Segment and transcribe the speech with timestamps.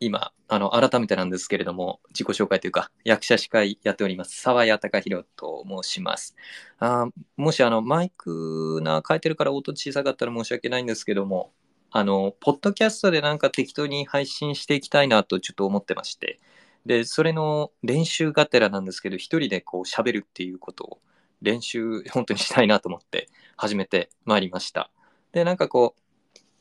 [0.00, 6.36] 今、あの、改めてなんですけれども、自己紹介というか、役者司会やっております、沢谷隆弘と申します。
[6.78, 11.52] あもし、あの、マイクな変えてるから音小さかったら申し訳ないんですけども、
[11.90, 16.40] あの、ポッドキャストでなんか適当に配信していきたいなとちょっと思ってまして、
[16.84, 21.00] で、それの練習がてらなんですけど、一人でこう喋るっていうことを
[21.40, 24.90] 練習本当にしたいなと思って始めてまいりました。
[25.32, 25.94] で、なんかこ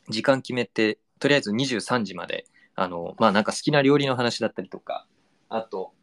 [0.08, 2.46] う、時間決めて、とりあえず23時まで、
[2.76, 5.06] あの、まあなんか好きな料理の話だったりとか、
[5.50, 5.94] あと、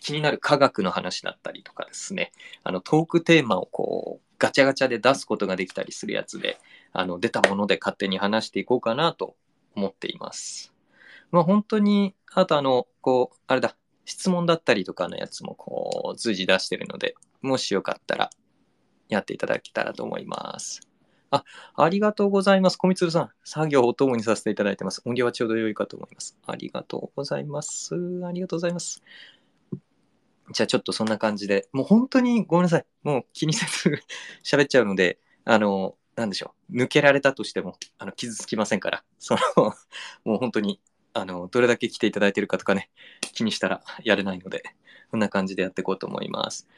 [0.00, 2.30] 気になる科学の話だったりとかですね、
[2.62, 6.58] あのトークテーマをこう、ガチャガチャで出すことができたりするやつで、
[6.92, 9.34] あの、出たもので勝手に話していこうかなと
[9.74, 10.72] 思っています。
[11.32, 13.74] まあ本当に、あとあの、こう、あれだ、
[14.04, 18.30] 質問だったりとかのやつもこう、随時出してるので、もしよかったら、
[19.08, 20.80] やっていただけたらと思います。
[21.36, 22.76] あ、ありがとうございます。
[22.76, 25.02] 小光さん、作業をお供にさせていただいてます。
[25.04, 26.38] 音量はちょうど良いかと思います。
[26.46, 27.94] ありがとうございます。
[27.94, 29.02] ありがとうございます。
[30.52, 32.86] じゃあちょっとそんな感じで、もう本当にごめんなさい。
[33.02, 34.02] もう気にせず
[34.44, 36.76] 喋っちゃうので、あの、なんでしょう。
[36.76, 39.04] 抜けられたとしても、あの、傷つきませんから。
[39.18, 39.74] その、
[40.24, 40.80] もう本当に、
[41.12, 44.62] あの、どれだけ来ていただいてるかとかね、気にしたらやれないので、
[45.10, 46.68] こんな感じでやっていこうと思います。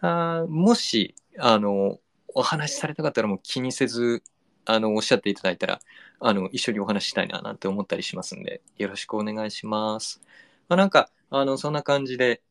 [0.00, 2.00] あもし、あの、
[2.34, 4.22] お話しされたかったらもう気にせず、
[4.64, 5.80] あの、おっしゃっていただいたら、
[6.20, 10.20] あの、一緒にお話ししたいななんて思ったりしますんで、よろしくお願いします。
[10.68, 12.42] まあ、なんか、あの、そんな感じで、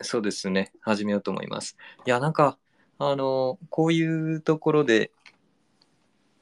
[0.00, 1.76] そうですね、始めようと思います。
[2.06, 2.58] いや、なんか、
[2.98, 5.10] あの、こういうところで、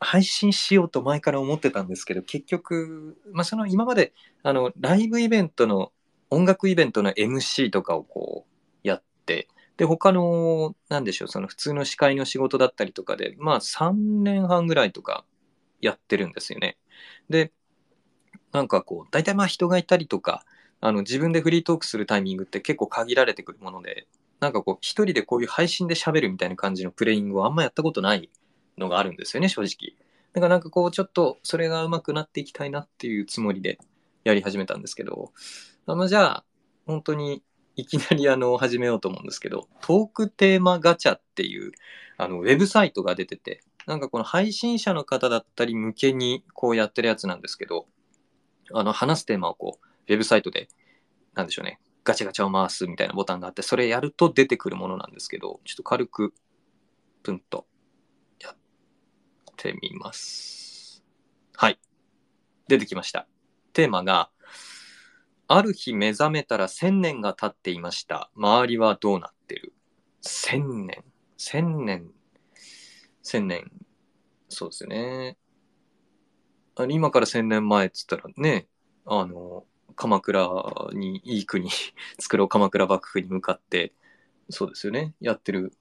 [0.01, 5.93] 配信しようと前から思ってたんですけど、結局、まあ、その今まで、あの、ライブイベントの、
[6.29, 15.25] 音楽イベントの MC とかをこう、やって、で、他の、なんでしょう、その普通の司会の仕事だったりとかで、まあ3年半ぐらいとか
[15.81, 16.79] やってるんですよね。
[17.29, 17.53] で、
[18.53, 20.45] なんかこう、大体まあ人がいたりとか、
[20.81, 24.07] あの自分でフリートークするタイミングって結構限られてくるもので、
[24.41, 28.29] なんかこう、一人でこういう配信で喋るみたいな感じのプレイングをあんまやったことない
[28.77, 29.97] のがあるんですよね、正直。
[30.33, 33.79] だからなんかこう、ちょっとそれが上手くなっていきたいなっていうつもりで
[34.25, 35.33] やり始めたんですけど、
[35.87, 36.45] あまあ、じゃあ、
[36.87, 37.43] 本当に
[37.77, 41.73] いきなりあの始めようと思うんですけど、トークテーマガチャっていう
[42.19, 47.87] あのウェブサイトが出てて、なんかこの配信者の方だったり向けにこうやってるやつなんですけど、
[48.73, 50.69] あの話すテーマをこう、ウェブサイトで、
[51.35, 56.35] なんでしょうね、ガチャガチャを回すみたいなボタンがあって、それやると出てくるものなんですけど、ちょっと軽く、
[57.23, 57.67] プンと
[58.41, 58.57] やっ
[59.57, 61.03] てみます。
[61.57, 61.79] はい。
[62.69, 63.27] 出てきました。
[63.73, 64.31] テーマが、
[65.55, 68.31] ある日目覚めたら千年が経っていました。
[68.35, 69.75] 周りはどうなってる？
[70.23, 71.05] 千年。
[71.37, 72.11] 千年。
[73.23, 73.71] 千年。
[74.49, 75.37] そうですよね。
[76.75, 78.67] あ今から千年前っつったらね、
[79.05, 80.49] あの、鎌倉
[80.95, 81.69] にいい国
[82.19, 83.93] 作ろう鎌倉幕府に向かって、
[84.49, 85.15] そうですよね。
[85.21, 85.75] やってる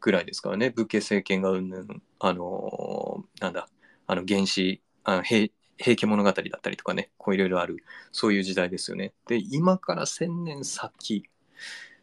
[0.00, 0.68] ぐらいですからね。
[0.68, 3.70] 武家政権がうんぬん、あの、なんだ、
[4.06, 9.12] あの原始、あの平平家物語だったりとかね、こういろいろある、そういう時代ですよね。
[9.26, 11.24] で、今から千年先、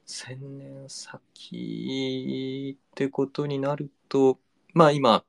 [0.05, 4.39] 千年先ってことになると、
[4.73, 5.23] まあ今、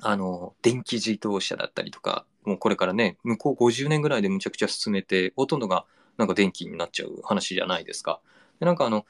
[0.00, 5.84] あの、電気自動車だったりとか、もうこれからね、向こう50年ぐらいでむちゃくちゃ進めて、ほとんどが
[6.16, 8.20] なんか電気になっちゃう話じゃないですか。
[8.60, 9.04] でなんかあの、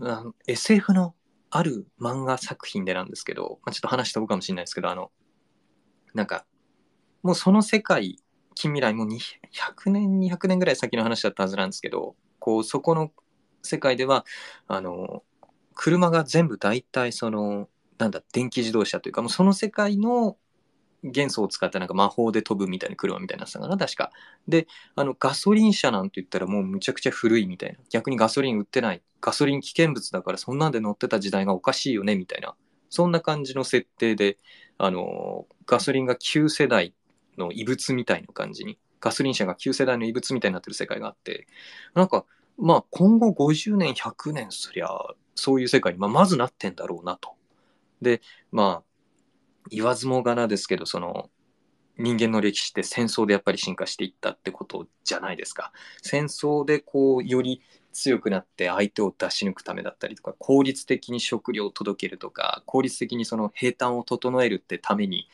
[0.00, 1.14] あの SF の
[1.50, 5.10] ある漫画作品でなんですけど、まあ、ちょっと話飛ぶかもしれないですけど、あの、
[6.12, 6.44] なんか、
[7.26, 8.20] もうその世界、
[8.54, 13.10] 近未来もう100年、200年ぐらい先の話だったはずなんですけど、こう、そこの
[13.62, 14.24] 世界では、
[14.68, 15.24] あの、
[15.74, 20.36] 車が全部大体その、なんだ、電気自動車というか、もうその世界の
[21.02, 24.12] 元素を使ったなんか魔法で飛ぶみたいな車みたいなやつだかな、確か。
[24.46, 27.78] で、あの、ガソリン車なんて言ったらもうむちゃくちゃ古いみたいな。
[27.90, 29.02] 逆にガソリン売ってない。
[29.20, 32.54] ガソリン危険物だからそんなんで乗ってた時代がおかしいよね、みたいな。
[32.90, 34.38] そんな感じの設定で、
[34.78, 36.94] あの、ガソリンが旧世代
[37.38, 41.46] の異物みたいな感じに、ガソリン車が旧世代の異物みたいになってる世界があって、
[41.94, 42.24] なんか、
[42.58, 44.88] まあ今後50年、100年すりゃ、
[45.34, 47.34] そういう世界に、まあ、まずなってんだろうなと。
[48.00, 48.84] で、まあ、
[49.70, 51.30] 言わずもがなですけど、その、
[51.98, 55.72] 人間の歴史って戦争でやっぱり進化していったってことじゃないですか。
[56.02, 57.62] 戦争でこう、より
[57.92, 65.28] 強くなって相手を出し抜くためだったりとか、効率的に食料を届けるとか、効率的にその平坦を整えるってために、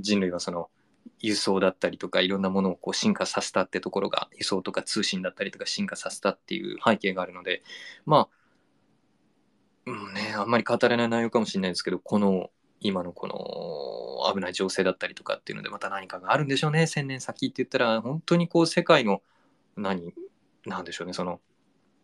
[0.00, 0.70] 人類はその
[1.20, 7.62] 輸送だったりとかいろんなものをこう進化させたってところが輸送とか通信だったりとか進化させたっていう背景があるので
[8.06, 8.40] まあ
[9.86, 12.50] うんねあんまり語れない内容かもしれないですけどこの
[12.80, 16.86] 今のこの危ない情勢だったりとかっていうのでまた何かがあるんでしょうね。
[16.86, 19.22] 千年先って言ったら本当にこう世界の
[19.76, 20.14] 何
[20.66, 21.40] なんでしょうねその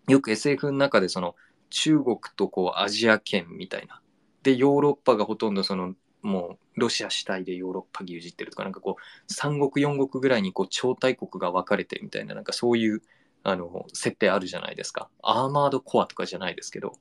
[0.09, 1.35] よく SF の中でその
[1.71, 4.01] 中国とこうアジア圏みたいな。
[4.43, 5.95] でヨーロッパがほとんどその
[6.27, 13.03] もうロシア主体でヨーロッパ牛耳ってるとかなんかこう三国四国ぐらいにこう超大国が分かれてみたいななんかそういう
[13.45, 15.09] あの設定あるじゃないですか。
[15.23, 16.93] アーマードコアとかじゃないですけど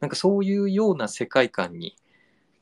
[0.00, 1.96] なんかそういうような世界観に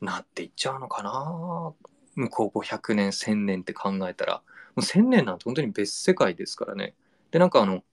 [0.01, 1.73] なっていっちゃうのかな。
[2.15, 4.35] 向こう500年1000年って考えたら。
[4.35, 4.41] も
[4.77, 6.95] う1000年なんて本当に別世界ですからね。
[7.31, 7.83] でなんかあの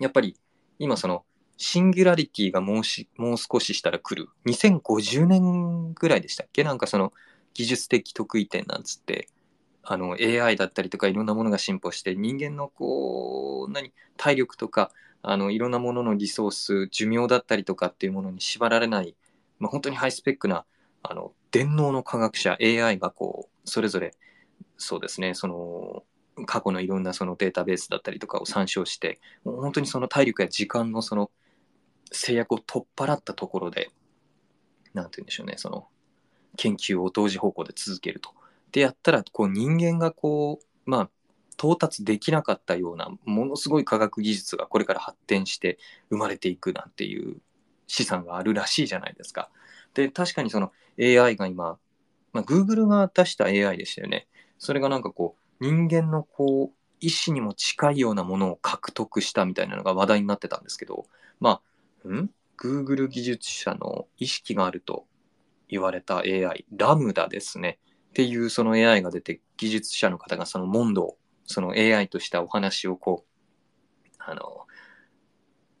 [0.00, 0.36] やっぱり
[0.78, 1.24] 今その
[1.58, 4.28] シンギュラリティがもうしもう少ししたら来る。
[4.46, 6.64] 2050年ぐらいでしたっけ？
[6.64, 7.12] なんかその
[7.54, 9.28] 技術的得意点なんつって
[9.82, 14.90] あの AI だったりとかいろんなものが進歩して人間のこう何体力とか
[15.22, 19.16] あのいろんなもののリソース寿命だったりとかっていうものに縛られない、
[19.58, 20.64] まあ、本当にハイスペックな
[21.02, 24.12] あの電脳の科学者 AI がこうそれぞれ
[24.76, 26.02] そうですねその
[26.46, 31.30] 過去のいろんなそのデータベースだったりとかを参照して本当にその体力や時間のその
[32.12, 33.90] 制約を取っ払ったところで
[34.94, 35.88] 何て言うんでしょうねその
[36.56, 38.30] 研究を同時方向で続けると。
[38.72, 41.10] でやったらこう人間がこうまあ
[41.58, 45.78] 到達できなかったようなものすごい科学技術がこれから発展して
[46.10, 47.38] 生まれていくなんていう
[47.86, 49.50] 資産があるらしいじゃないですか。
[49.94, 51.78] で確かにその AI が今、
[52.32, 54.26] まあ、Google が出した AI でしたよね。
[54.58, 61.06] それがなんかこう人間のこう意志にも近いようなものを獲得したみたいなのが話題になってたんですけど
[61.40, 61.60] まあ
[62.14, 65.06] ん？Google 技術者の意識があると
[65.68, 67.78] 言われた AI ラムダですね。
[68.10, 74.66] っていうその AI が出て技術者の方がそのモンドをその AI としたお話をこうあの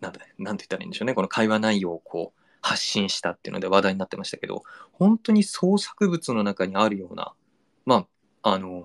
[0.00, 1.14] なんだなんて言ったらいいんでしょうね。
[1.14, 7.32] この会話内容をこう発信したっていうので話題になってましたけど本当に創作物の中にあるような
[7.84, 8.06] ま
[8.42, 8.84] ああの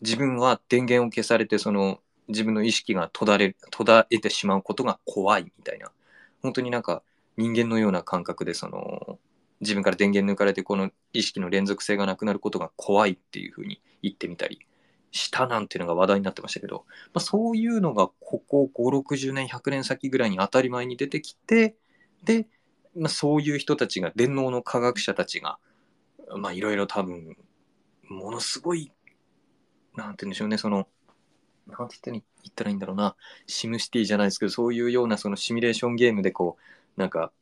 [0.00, 5.92] 自分は電源を消されてその自分の意識が途絶れ途絶えてしまうことが怖いみたいな
[6.44, 7.02] 本当になんか
[7.38, 9.18] 人間のような感覚でその
[9.62, 14.60] 自分から電源抜かれてこの意識の連続性がなくなることが怖いっていうふうに言ってみたり
[15.10, 21.76] したなんていうのが話題になってましたけど、まあ、そういうのがここ560年100年先ぐらいに当たり前に出てきて
[22.24, 22.46] で、
[22.94, 25.58] まあ、そういう人たちが電脳の科学者たちが
[26.52, 27.38] いろいろ多分
[28.10, 28.92] ものすごい
[29.96, 30.88] なんて言うんでしょうねその
[31.66, 32.22] なんて言っ
[32.54, 33.16] たらいいんだろうな
[33.46, 36.56] シムシティじゃないですけどそういうようなそのシミュレーションゲームでこ
[36.96, 37.32] うなんか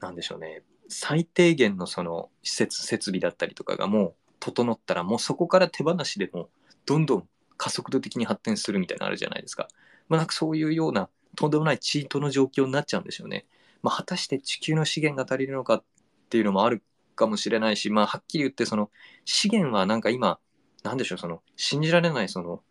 [0.00, 6.48] なんでしょうね最低限のその施設設備だったりとかがもう整ったらもうそこから手放しでも
[6.84, 9.68] どんどん加速度的に発展するみたいなのあるじゃないですか。
[10.08, 13.46] まあ、なんかそういうようなとんでもないチートの状況になっちゃうんでしょうね。
[13.82, 15.84] まあ、果たして地球の資源が足りるのかっ
[16.30, 16.82] ていうのもある
[17.14, 18.90] かもしれないし、まあ、はっきり言ってその
[19.24, 20.38] 資源はなんか今
[20.82, 22.62] なんでしょうその信じられないその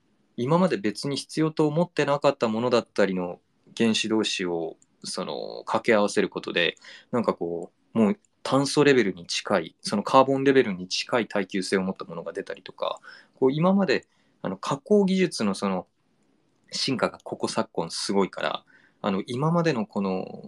[0.42, 3.42] 今まで別に必要と思ってなかったものだったりの
[3.78, 6.78] 原子同士をその掛け合わせることで
[7.12, 13.02] なんかこうもう炭素レベルに近いそのカーボンレベルに近い耐久性を持ったものが出たりとか
[13.38, 14.08] こう今まで
[14.42, 15.88] あの加工技術のその
[16.72, 18.64] 進化がここ昨今すごいから
[19.02, 20.42] あの今までのこの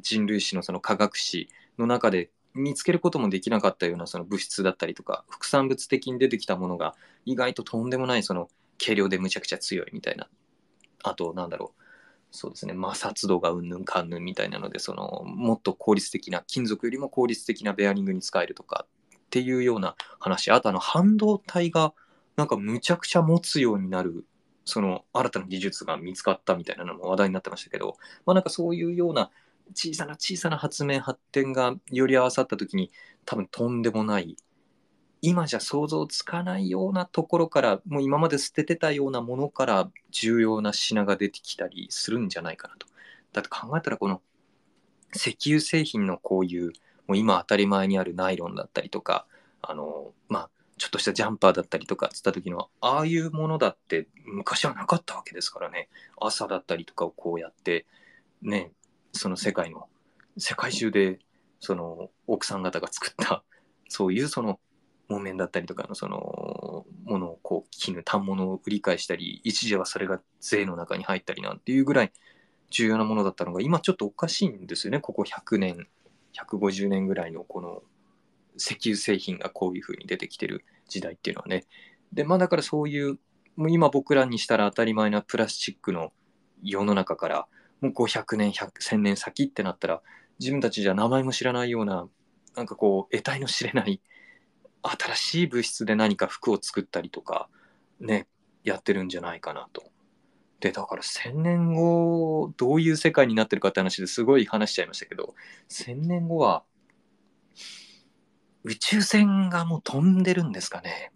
[0.00, 6.94] 人類史のその科学史の中で見つけることもできなかったようなその物質だったりとか副産物的に出てきたものが
[7.26, 8.48] 意外ととんでもないその
[8.84, 10.28] 軽量でむちゃくちゃ強いみたいな。
[11.02, 11.84] あとなんだろう。
[12.36, 21.94] そうですね、摩擦度がうんぬんかんぬんみたいなので、その、もっと効率的な、金属よりも効率的なベアリングに使えるとかっていうような話、あとあの、半導体が
[22.34, 24.26] なんかむちゃくちゃ持つようになる、
[24.64, 29.30] その、新たな技術が見つかったみたいなのも話題になってましたけど、まあなんかそういうような
[29.72, 32.90] 小さな小さな発明発展がより合わさった時に、
[33.26, 34.36] 多分とんでもない
[35.26, 42.86] 今じゃ想像つかないようなところからもう今まで捨ててたようなものから重要な品が出てきたりするんじゃないかなと。
[43.32, 44.20] だって考えたらこの
[45.14, 46.72] 石油製品のこういう
[47.06, 49.24] もう今当たり前にあるナイロンだったりとか
[49.62, 55.88] あのまあちょっとしたジャンパーだったりとかつった時のああいうものだって昔はなかったわけですからね
[56.20, 57.86] 朝だったりとかをこうやって
[58.42, 58.72] ね
[59.12, 59.88] その世界の
[60.36, 61.18] 世界中で
[61.60, 63.42] その奥さん方が作った
[63.88, 64.60] そういうその
[65.08, 72.12] 木綿だったりとかのそのものをこう絹反物を売り買いしたり一時はそれが税の中に入ったりなんていうぐらい
[72.70, 75.00] 重要なものだったのが今ちょっとおかしいんですよね。
[75.00, 75.86] ここ100年
[76.34, 77.82] 150年ぐらいのこの
[78.56, 81.64] 石油製品がこういうふうに出てきてる時代っていうのはね。
[82.12, 83.18] でまあだからそういう
[83.56, 86.12] もう今僕らにしたら当たり前なプラスチックの
[86.62, 87.46] 世の中から
[87.80, 90.02] もう500年1000年先ってなったら
[90.40, 92.08] 自分たちじゃ名前も知らないような
[92.56, 94.00] なんかこう得体の知れない
[94.84, 97.48] 新しい物質で何か服を作ったりとか
[98.00, 98.26] ね
[98.62, 99.84] やってるんじゃないかなと。
[100.60, 105.34] でだから1,000年後どういう世界になってるかって話ですごい話しちゃいましたけど
[105.68, 106.64] 1,000年後は
[108.62, 111.12] 宇宙船がもう飛んでるんですかね。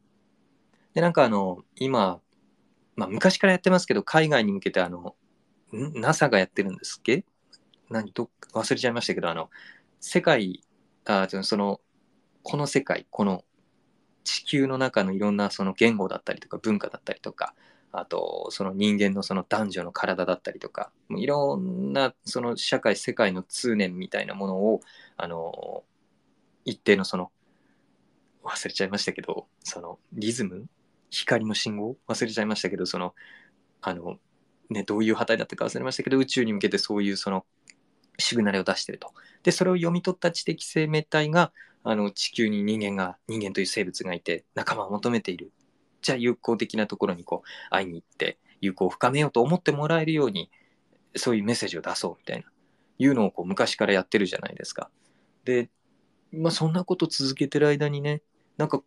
[0.95, 2.21] でなんかあの今、
[2.97, 5.17] まあ、昔からやってますけど海外に向けてあの
[5.73, 7.25] NASA がやってるんですっけ？
[7.89, 9.49] 何ど忘れちゃいましたけどあの
[10.01, 10.63] 世界
[11.07, 11.81] あその
[12.43, 13.45] この世界この
[14.29, 17.55] 地球の中のいろんなその言語だったりとか文化だったりとか
[17.93, 24.81] あとその人間のその男女の体だったりとかいろんなその社会世界の通念みたいなものを
[25.17, 25.83] あの
[26.67, 27.31] 一定のその
[28.45, 30.67] 忘れちゃいましたけどそのリズム
[31.09, 33.15] 光の信号忘れちゃいましたけどその
[33.81, 34.19] あの
[34.69, 37.47] ねどういう値だったか忘れましたけど宇宙に向けてそういうその
[38.19, 39.15] シグナルを出してると。
[39.43, 41.53] でそれを読み取った知的生命体が
[41.85, 45.53] あの地球に人間が人間という生物がいて仲間を求めている
[46.03, 50.51] じゃあ友好的なところにこう会いに行って友好を深めようと思ってもらえるように
[51.17, 52.45] そういうメッセージを出そうみたいな
[52.99, 54.91] いうのをこう昔からやってるじゃないですか。
[55.45, 55.71] で、
[56.33, 58.23] まあ、そんなこと続けてる間にね
[58.57, 58.83] なんか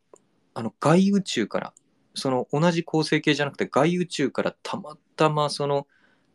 [0.53, 1.73] あの外宇宙から
[2.13, 5.87] その同じ恒星系じゃなくて外宇宙からたまたまその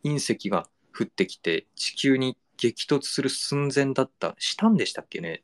[0.03, 5.43] 隕石が降ってきて地球に激突する寸前だったしたんでしたっけね？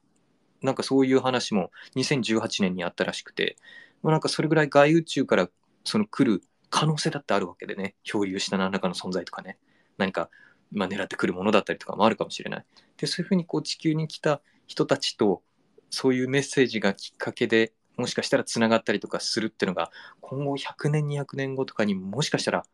[0.64, 3.58] なんかそういう話も2018年にあったらしくて
[4.04, 5.50] まあ、なんかそれぐらい外宇宙から
[5.84, 9.58] その来る可能性だってあるわけでね漂流した何らかの存在とかね。
[9.98, 10.30] 何か、
[10.72, 12.66] まあ、狙ってくるものだったりとかもあるかもしれない。
[12.98, 15.42] でそういうふうにこう地球に来た人たちと
[15.90, 22.66] そういうメッセージがきっかけでもしかしたらつながったりとかするっていうのが今後100年200年後とかにもしかしたら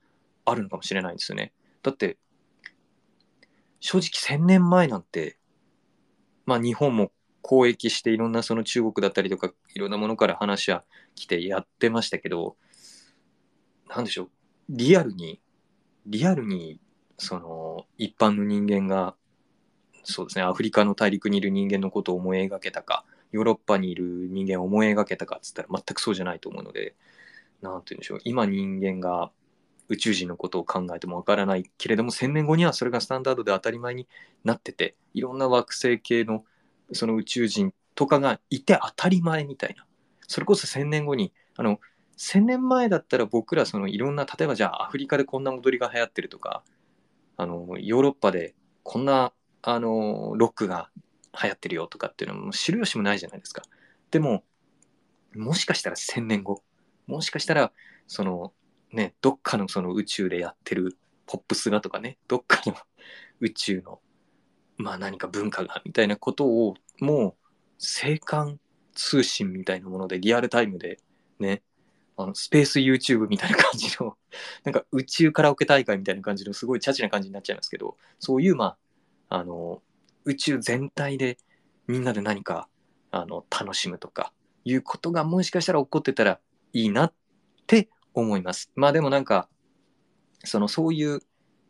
[0.45, 1.53] あるのかもしれないんですよね。
[1.83, 2.17] だって
[3.81, 5.37] 正直1000年前なんて
[6.45, 7.11] まあ日本も
[7.49, 10.83] 交易していろんなその中国だったりとかいろんなものから話は
[11.15, 12.55] 来てやってましたけど
[13.87, 14.29] 何でしょう
[14.69, 15.41] リアルに
[16.05, 16.79] リアルに
[17.17, 19.15] その一般の人間が
[20.03, 26.95] そうですねアフリカの大陸にいる人間のことを思い描けたかヨーロッパにいる人間を思い描けたかっつったら全くそうじゃないと思うので
[27.61, 29.31] 何て言うんでしょう今人間が
[29.89, 34.07] 宇宙人のことを考えてもわからないけれども1000年後にはそれがスタンダードで当たり前に
[34.43, 36.45] なってていろんな惑星系の
[36.93, 39.85] その宇宙人とかがいて当たり前みたいな
[40.27, 41.79] それこそ1000年後にあの
[42.17, 46.63] 1000年前だったら僕らそのいろんな例えばじゃあアフリカでこんな踊りが流行ってるとか
[47.37, 49.31] あのヨーロッパでこんな
[49.61, 50.89] あのロックが
[51.41, 53.61] 流行ってるよとかっていうのも知る由もないじゃないですか。
[54.11, 54.43] でも
[55.35, 56.63] もしかしたら1000年後
[57.07, 57.71] もしかしたら
[58.07, 58.53] その
[58.91, 62.75] ねどっかのその宇宙でやってるポップスがとかねどっかの
[63.39, 64.01] 宇宙の
[64.79, 67.21] まあ何か文化がみたいなことをもう
[68.03, 68.57] 青函
[68.95, 70.99] 通信みたいなものでリアルタイムで
[71.39, 71.61] ね
[72.17, 74.17] あのスペース YouTube みたいな感じの
[74.63, 78.77] なんか宇宙カラオケ大会みたいな感じのすごいチャチな感じになっちゃいますけどそういうま
[79.29, 79.83] ああの
[80.23, 81.37] 宇宙全体で
[81.87, 82.69] みんなで何か
[83.11, 84.33] あの楽しむとか
[84.63, 86.39] いうことがもしかしたら起こってたら
[86.71, 87.13] いいなっ
[87.67, 88.71] て思います。
[88.75, 89.49] まあでもなんか
[90.45, 91.21] そのそういう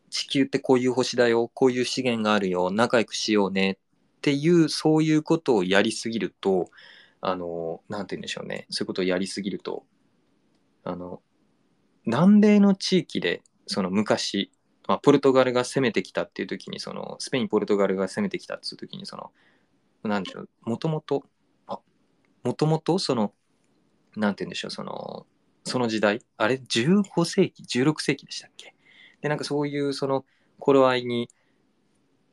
[0.10, 3.78] 地球ってこういう星だよこういう資源があるよ仲良くしようねっ
[4.22, 6.70] ていうそういうことをやりすぎると
[7.22, 8.66] あの何て言うんでしょうね。
[8.70, 9.86] そういうことをやりすぎると
[10.84, 11.22] あの
[12.06, 14.51] 南米の地域でその昔、
[14.88, 19.32] まあ、ポルトガルが攻めてきたっていう時にそのスペインポルトガルが攻めてきたっていう時にその
[20.04, 21.24] 何でしょうもともと
[22.44, 23.34] もともとその
[24.16, 25.28] 何て言うんでしょうその
[25.66, 28.74] その時代あれ15世紀16世紀でしたっけ？
[29.21, 30.25] で、なんかそういうその
[30.59, 31.29] 頃合いに、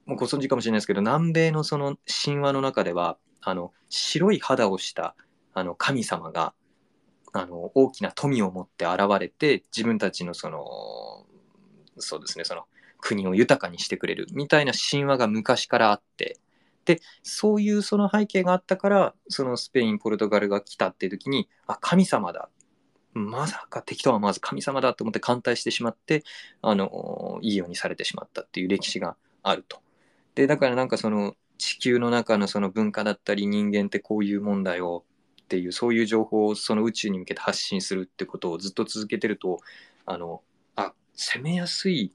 [0.06, 5.14] もうご存知かもしれないですけど、南米のその神話の中では、あの、白い肌をした
[5.54, 6.54] あの神様が、
[7.32, 11.26] あの、大きな富を持って現れて、自分たちのその、
[11.98, 12.66] そうですね、その
[12.98, 16.38] 国を豊かにしてくれるみたいな神話が昔からあって、
[16.84, 22.48] で、そういうその背景があったから、そのスペイン、ポルトガルが来たっていう時に、あ、神様だ
[23.18, 26.22] まさか敵とはまず神様だと思って歓待してしまって、
[26.60, 29.80] あの、いいようにされてしまったっていう歴史があると。
[30.34, 35.04] で、だからなんかその地球の中のその文化だったり人間ってこういう問題を
[35.42, 39.60] っていうそういう情報をその宇宙に向けて発信するってことをずっと続けてると、
[40.04, 40.42] あの、
[40.74, 42.12] あ、攻めやすい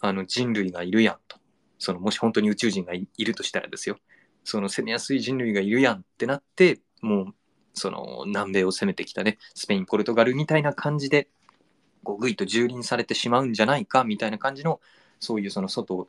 [0.00, 1.38] あの人類がいるやんと。
[1.78, 3.96] そのもし本当に宇宙人がいるとしたらですよ。
[4.44, 7.34] その攻めやすい人類がいるやんってなって、もう
[7.78, 11.28] その南米を攻めてきたね、スペイン、ポルトガルみたいな感じで、
[12.04, 14.80] こうぐいと蹂躙されてしまうんじゃないかみたいな感じの、
[15.20, 16.08] そういうその外、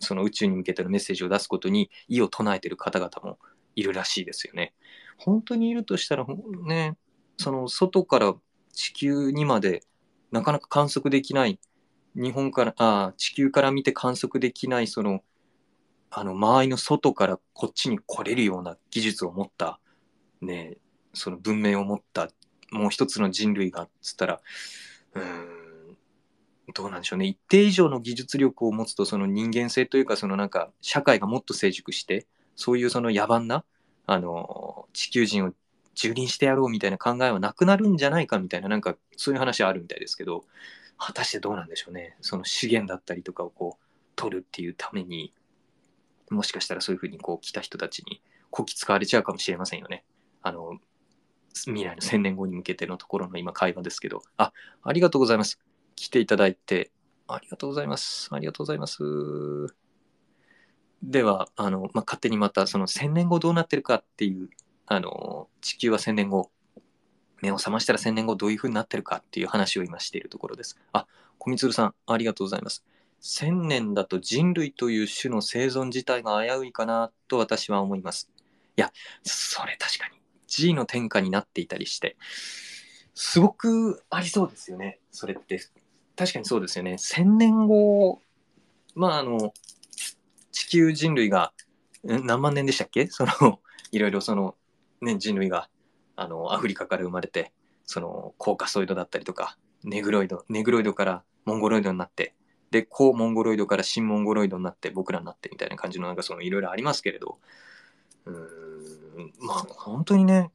[0.00, 3.38] その宇宙に向けてのメッセージを出すことに異を唱えてる方々も
[3.74, 4.74] いるらしいですよね。
[5.16, 6.26] 本当にいるとしたら、
[6.66, 6.96] ね、
[7.36, 8.34] その外から
[8.72, 9.82] 地球にまで
[10.30, 11.58] なかなか観測できない
[12.14, 15.22] 日本からあ地球から見て観測できないその
[16.10, 19.78] あの周りの外からこっちに来れるような技術を持った
[20.40, 20.78] ね
[21.18, 22.28] その文明を持った
[22.70, 24.40] もう一つの人類がっつったら
[25.14, 25.58] うん
[26.74, 33.64] どうなんでしょうね一定以上の技術力を持つとその人間性というかそのなんか社会がもっと成熟してそういうその野蛮な
[34.06, 35.52] あの地球人を
[35.94, 40.44] 蹂躙してやろうみたいな考えはなくなるんじゃないかみたいななんかそういう話はあるみたいですけど
[40.96, 43.84] 果たしてどうなんでしょうねその資源だったりとかをこう
[44.14, 45.32] 取るっていうために
[46.30, 48.20] もしかしたらそういうふうにこう来た人たちに
[48.50, 50.04] こき使われちゃうかもしれませんよね。
[50.42, 50.78] あの
[51.64, 55.58] 未来の1000年後に向けてのところの今会話ですけど、あ、ありがとうございます。
[55.96, 56.90] 来ていただいて、
[57.26, 58.28] ありがとうございます。
[58.32, 59.02] ありがとうございます。
[61.02, 64.50] では、あの、まあ、勝手にまたその1000年後どうなってるかっていう、
[64.86, 66.50] あの、地球は1000年後、
[67.40, 70.76] 目を覚ましたら1000年後どういうふうになってるかっていう話を今しているところです。
[70.92, 71.06] あ、
[71.38, 72.84] 小光さん、ありがとうございます。
[73.20, 78.30] 1000年だと人類という種の生存自体が危ういかなと私は思います。
[78.76, 80.17] いや、それ確かに
[80.48, 82.16] G の天下になっていたりして、
[83.14, 85.60] すごくありそうですよね、それって。
[86.16, 86.94] 確かにそうですよね。
[86.94, 88.20] 1000年後、
[88.96, 89.52] まああの、
[90.50, 91.52] 地球人類が、
[92.02, 93.06] 何万年でしたっけ？
[93.06, 93.60] その、
[93.92, 94.56] いろいろその、
[95.00, 95.68] ね、人類が、
[96.16, 97.52] あの、アフリカから生まれて、
[97.84, 102.34] その、コーカソイドだったりとか、ネグロイド、ネグロイドからモンゴロイドになって、
[102.70, 107.38] で、高モンゴロイドから新モンゴロイドになって僕らになってみたいな感じのなんかそのいろいろありますけれど、
[108.26, 108.36] うん、
[109.40, 110.50] まあ本当にね、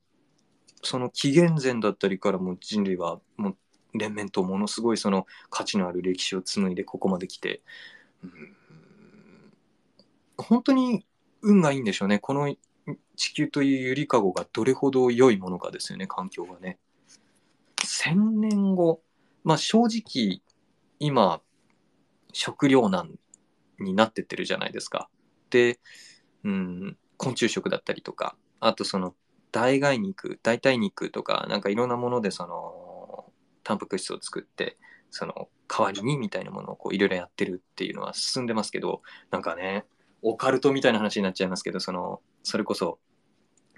[0.81, 3.57] その紀元前だったりからも人類はもう
[3.97, 7.61] 連綿とものすごいその価値のある歴史を紡いでここまで来て、
[8.23, 8.55] うん、
[10.37, 11.05] 本当に
[11.41, 12.19] 運がいいんでしょうね。
[12.19, 12.53] この
[13.15, 16.79] 地球というゆりかごがどれほど良いものかですよね、環境がね。
[17.77, 19.01] 1000年後、
[19.43, 20.41] まあ正直
[20.99, 21.41] 今
[22.31, 23.17] 食糧難
[23.79, 25.09] になってってるじゃないですか。
[25.49, 25.79] で、
[26.43, 28.35] うん、昆虫食だったりとか、
[28.67, 29.15] あとその
[29.51, 33.31] 代替肉、代替肉とか、なんかいろんなものでその、
[33.63, 34.77] タンパク質を作って、
[35.11, 39.85] その代わりにみたいなものをこういろいろやってるっていうのは進んでますけど、なんかね、
[40.21, 42.99] オカルトみたいな話になっちゃいますけど、その、それこそ、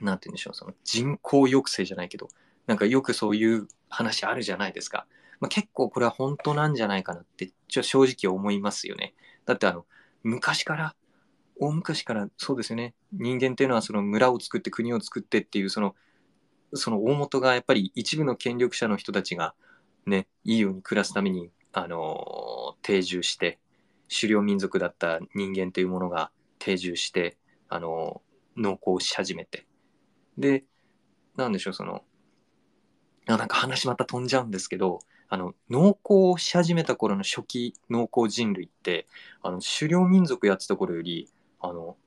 [0.02, 2.30] なんて言うんでしょう、その人口抑制じゃないけど、
[2.68, 5.08] なんかよくそういう話あるじゃないですか。
[5.40, 9.14] まあ、結構これは本当なんじゃないかなってちょ正直思いますよね。
[9.46, 9.86] だってあの
[10.24, 10.96] 昔から
[11.60, 12.94] 大昔からそうですよね。
[13.14, 15.96] 人間っていうのはその村を作って国を作ってっていうその
[16.74, 19.54] その大元がやっぱり一部の権力者の人たちが
[20.06, 23.60] ねいいように暮らすためにあの定住して
[24.10, 27.38] 狩猟民族だった人間というものが定住して
[27.70, 28.22] あの
[28.58, 29.66] 農耕し始めて。
[30.38, 30.66] で
[31.38, 32.04] なんでしょうその
[33.26, 39.08] なんか話また飛んじゃうんですけどあの農耕をし始めた頃の初期農耕人類って
[39.42, 41.30] あの狩猟民族やってた頃より
[41.66, 41.98] あの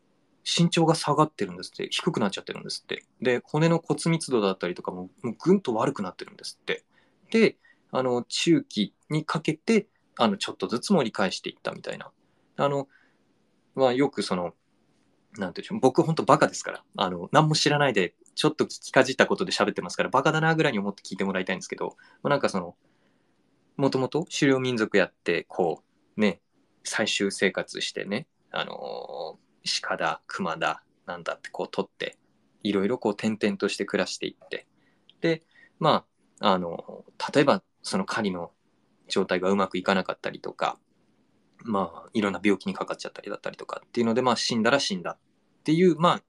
[0.45, 3.05] 身長が下がってるんですって低くなっちゃってるんですって。
[3.21, 6.85] で骨の骨密度だったりとかももうぐんと悪くなってるんですって。
[7.31, 7.57] で
[7.91, 12.11] あの中期にかけてあのちょっとずつ盛り返していったみたいな。
[12.57, 12.89] あの、
[13.75, 14.55] まあ、よくその
[15.37, 16.85] なんていうんでしょう僕本当バカですから。
[16.97, 22.77] あの何も知らないでちょっと聞きかじったことで喋ってますからバカだなぐらいに思って聞いてもらいたいんですけど、まあ、なんかその
[23.79, 25.85] もともと狩猟民族やって、こ
[26.17, 26.41] う、ね、
[26.83, 29.48] 最終生活してね、あのー、
[29.83, 32.19] 鹿だ、熊だ、なんだってこう取って、
[32.63, 34.67] いろいろこう転々として暮らしていって、
[35.21, 35.43] で、
[35.79, 36.05] ま
[36.41, 37.05] あ、あの、
[37.35, 38.53] 例えばその狩りの
[39.09, 40.79] 状態がうまくいかなかったりとか、
[41.65, 45.19] まあ、いろんな病気にかかっちゃったりだったりとかっていうので、まあ、死んだら死んだっ
[45.65, 46.23] ていう、まあ、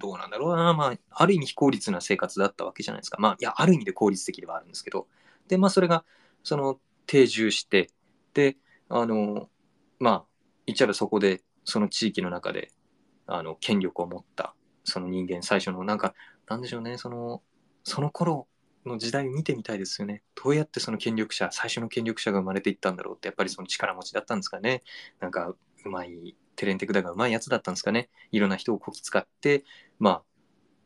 [0.00, 3.18] どうなんだろうな、まあ、ある意味非効率な生活だったわけじゃないですか。
[3.20, 5.06] まあ、いや、ある意味で効率的ではあるんですけど、
[5.48, 6.04] で、まあ、それが、
[6.42, 7.88] その定住して
[8.34, 8.56] で
[8.88, 9.48] あの
[9.98, 10.24] まあ
[10.66, 12.70] 言っちゃえばそこでその地域の中で
[13.26, 16.14] あの権力を持ったその人間最初のなんか
[16.48, 17.42] なんでしょうねその
[17.84, 18.46] その頃
[18.86, 20.22] の時代を見てみたいですよね。
[20.42, 24.82] どうやってその権力者最初の権力者が生まれていったんだろうってやっぱりその力持ちだったんですかね。
[25.20, 28.10] なんかうまいテレンテクダがうまいやつだったんですかね。
[28.30, 29.64] いろんな人をこき使って
[29.98, 30.22] ま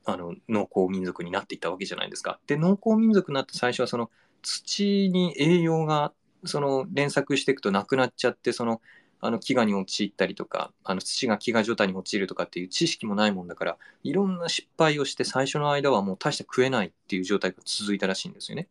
[0.04, 2.40] ああの農耕民族になっていったわけじゃないですか。
[2.46, 4.10] で農耕民族になって最初はその
[4.42, 6.12] 土に栄養が
[6.44, 8.80] その連作していくとなくなっちゃってその
[9.20, 18.68] あの飢餓に陥ったりとかあの土が飢餓状態に陥るとかっていう知識もないもんだからいろんな失敗をして最初の間はもう大して食えないっていう状態が続いたらしいんですよね。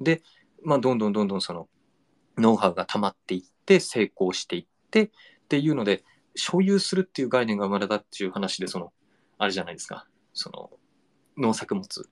[0.00, 0.22] で、
[0.62, 1.68] まあ、どんどんどんどんその
[2.38, 5.10] ノウハウが溜まっていって成功していってっ
[5.48, 6.04] ていうので
[6.36, 8.92] 所有するっていう概念が生まれたっていう話でその
[9.38, 10.70] あれじゃないですかその
[11.36, 12.08] 農作物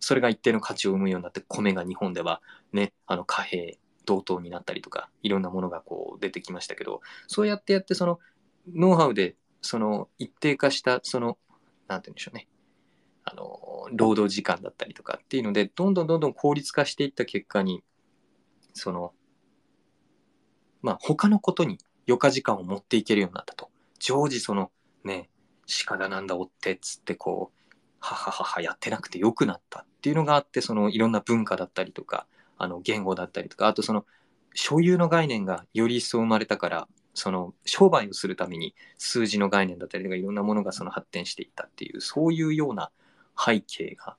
[0.00, 2.40] それが一定の価値を生むようになって米が日本では
[2.72, 8.18] ねあの貨幣同等になったりとかいろんなものがこう出てきましたけどそうやってやってその
[8.74, 11.36] ノウハウでその一定化したその
[11.88, 12.48] なんて言うんでしょうね。
[13.28, 17.82] あの労働時間だったりとかっていうのでどんどんどんどん効率化していった結果に
[18.72, 19.12] その
[20.80, 23.70] まあ他のことに余暇時間を持っていけるようになったと。
[23.98, 24.70] 常時その
[25.02, 25.28] ね
[25.86, 27.66] 鹿だなんだ追ってっつってこう
[27.98, 32.26] ははははやってなくてよくなったっていうのがあってそのいろんな文化だったりとか
[32.58, 34.06] あの言語だったりとかあとその
[34.54, 42.90] 所有の概念がより一層生まれたからその商売をするために数字の概念だったりとかいろんなものがその発展していったっていうそういうような
[43.38, 44.16] 背景が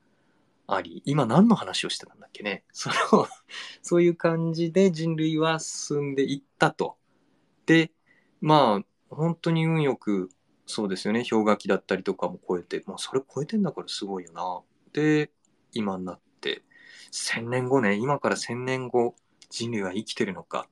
[0.66, 2.62] あり今何の話をしてたんだっけね？
[2.72, 3.26] その
[3.82, 6.96] そういう感じで人類は進んでいったと。
[7.66, 7.92] で
[8.40, 10.28] まあ本当に運よく
[10.66, 14.60] そうですよね氷河期だったりとかも超えてまあそれ超えてんだからすごいよな。
[14.92, 15.30] で
[15.72, 16.27] 今になって
[17.12, 19.14] 1000年後ね今から1000年後
[19.50, 20.68] 人類は生きてるのか。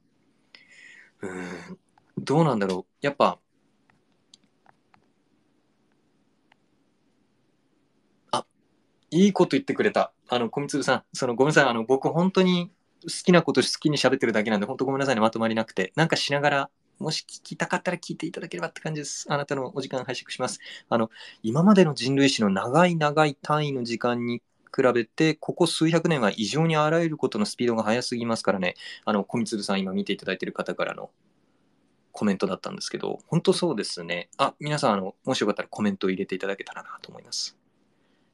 [1.23, 1.79] うん
[2.19, 3.07] どうなんだろう。
[3.07, 3.39] やっぱ
[8.31, 8.47] あ
[9.11, 10.13] いいこと言ってくれた。
[10.29, 11.65] あの小つさんそのごめんなさい。
[11.65, 12.71] あの僕本当に
[13.03, 15.21] 好きなこと好きに喋ってるだけなんで本当ごめんなさいね。
[15.21, 15.93] まとまりなくて。
[15.97, 19.27] なんかしながらもし聞きたかったら聞いていただければって感じです。
[19.29, 20.61] あなたのお時間拝借します。
[20.89, 21.11] あの、
[21.43, 24.43] 今までの人類史の長い長い単位の時間に
[24.77, 31.11] 比べて、ここ数百年は異常にあらゆることのスピードが速すぎますからね、あの、小光さん、今見ていただいている方からの
[32.13, 34.29] コメントだったんですけど、本当そうですね。
[34.37, 37.57] あ、皆さん、あの、もしよかったらコメントを入れていただけたらなと思います。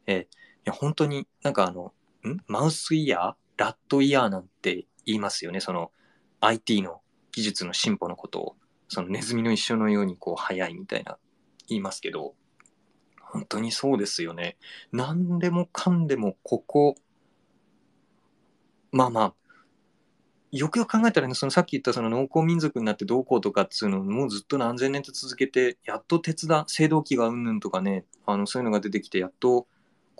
[0.07, 0.27] えー、い
[0.65, 1.93] や、本当になんかあの、
[2.27, 2.39] ん？
[2.47, 3.35] マウスイヤー？
[3.57, 5.61] ラットイヤーなんて言いますよね。
[5.61, 5.93] その
[6.41, 7.01] IT の
[7.31, 8.57] 技術の進歩のことを、
[8.89, 11.19] そのネズミの一生のようにこう速いみたいな
[11.69, 12.35] 言いますけど、
[13.33, 14.59] 本当にそうですよね。
[14.93, 16.97] 何でもかんでもここ、
[18.93, 19.35] まあまあ、
[20.51, 29.67] よくよく考えたらね、そのさっき言ったその農耕民族になってどうこうとかっていうのをもうずっと何千年と続けて、やっと鉄だ、青銅器がうんぬんとかね、あのそういうのが出てきて、やっと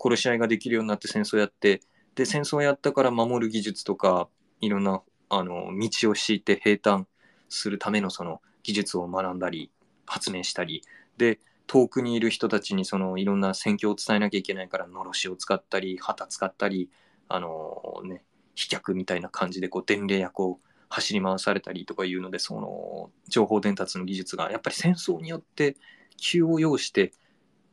[0.03, 1.81] 殺し合いができるようになって戦争やって、
[2.15, 4.27] で、戦争やったから守る技術とか、
[4.59, 7.05] いろんなあの道を敷いて平坦
[7.47, 9.69] するためのその技術を学んだり、
[10.07, 10.81] 発明したり、
[11.15, 16.89] で、遠くにいる人たちにそのいろんな戦況を伝えなきゃいけないからのろしを使ったり旗使ったり
[17.29, 18.23] あのね
[18.55, 25.75] 飛脚みたいな感じでこう伝令役を走り回されたりとかいうのでその情報伝達の技術がやっぱり戦争によって
[26.17, 27.11] 急を要して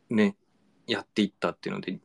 [0.08, 0.36] ね
[0.86, 1.98] やっていったっていうので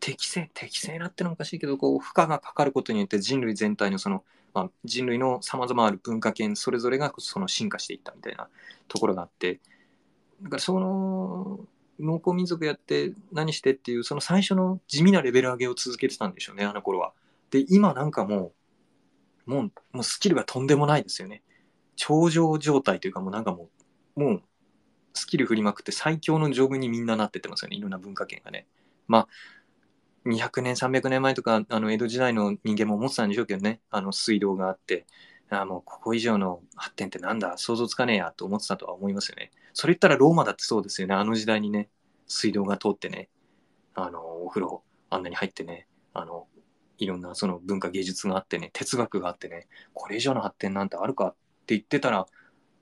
[0.00, 8.48] 適正適正なってのはおかしいけどこう負荷がかかることによって人類全体のその、まあ、人類のさまざまある文化圏それぞれがその進化していったみたいな
[8.88, 9.60] ところがあって
[10.42, 11.60] だからその
[11.98, 17.12] 農耕民族やって何してっていうその最初の地味なレベル上げを続けてたんでしょうねあの頃は。
[17.50, 18.52] で今なんかも
[19.46, 21.42] うもうもうスキルがとんでもないですよね。
[21.96, 23.68] 頂上状態というかもうなんかも
[24.16, 24.42] うもう
[25.12, 28.66] スキル振りまくって最強のジョブにみんななってってますよねいろんな文化圏がね。
[29.06, 29.28] まあ
[30.26, 35.06] 200年300年前とかあの江戸時代の人間も思ってたんでしょうけどねあの水道があって
[35.50, 37.58] あもうここ以上の発展ってなんだ？
[37.58, 39.50] 想像つかねえやと思ってたとは思いますよね。
[39.72, 41.14] それ言ったらローマだってそうですよね。
[41.14, 41.88] あの時代にね、
[42.26, 43.28] 水道が通ってね、
[43.94, 46.46] あの、お風呂あんなに入ってね、あの、
[46.98, 51.30] いろんなその文化芸術があってね、哲学があってね、これ以上の発展なんてあるかっ
[51.66, 52.26] て言ってたら、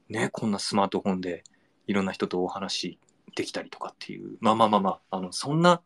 [0.08, 1.44] ね、こんなスマートフォンで
[1.86, 2.98] いろんな人とお話
[3.34, 5.82] できたりとかっていう、まあまあまあまあ、あの、そんな、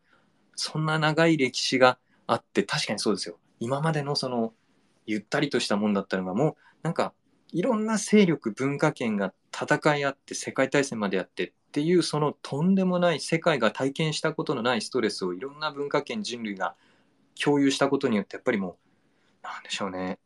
[0.55, 3.37] そんな長い歴史があって、確かにそうですよ。
[3.59, 4.53] 今までのその、
[5.05, 7.13] ゆったりとしたもんだったのが、もうなんか
[7.51, 16.75] いろんな勢力文化圏が戦い合って世界大戦までやってっていうそのとんでもない世界が体験したことのないストレスをいろんな文化圏人類が
[17.41, 18.77] 共有したことによってやっぱりも
[19.43, 20.19] うなんでしょうね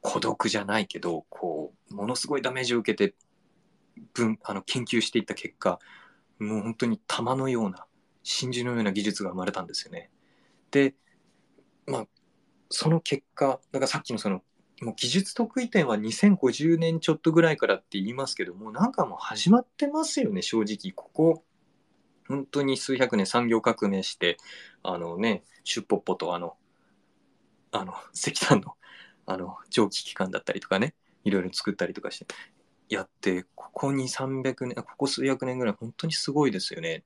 [0.00, 3.14] 孤独じゃないけどこうものすごいダメージを受けて
[4.14, 5.78] 文あの研究していった結果
[6.38, 7.86] もう本当に玉のような
[8.22, 10.10] 真珠のような技術が生まれたんですよね。
[10.70, 10.94] で
[11.86, 12.06] まあ
[12.70, 14.42] その結果だからさっきのその
[14.82, 20.92] もう技術得意点は2050年ちょっとぐらいからって言いますけどもなんかもう始まってますよね正直。
[20.94, 21.44] ここ
[22.28, 24.36] 本当に数百年産業革命して
[24.82, 26.56] あのねシュッポッポとあの
[27.72, 28.74] あの石炭の
[29.26, 32.26] あの蒸気機関だったりとかねいろいろ作ったりとかして
[32.88, 37.02] やってここに300年ここ数百年ぐらい本当にすごいですよね。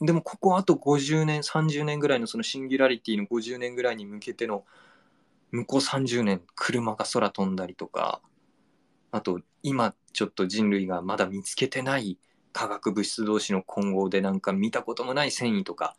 [0.00, 4.64] でもここあと50年30年ぐらいのそのシンギュラリティの50年ぐらいに向けての
[5.54, 8.20] 向こう30年車が空飛んだりとか
[9.12, 12.18] あと今ちょっと人類がまだ見つけてない
[12.52, 15.94] 化学物質同士の混合でなんか見たこともない繊維とか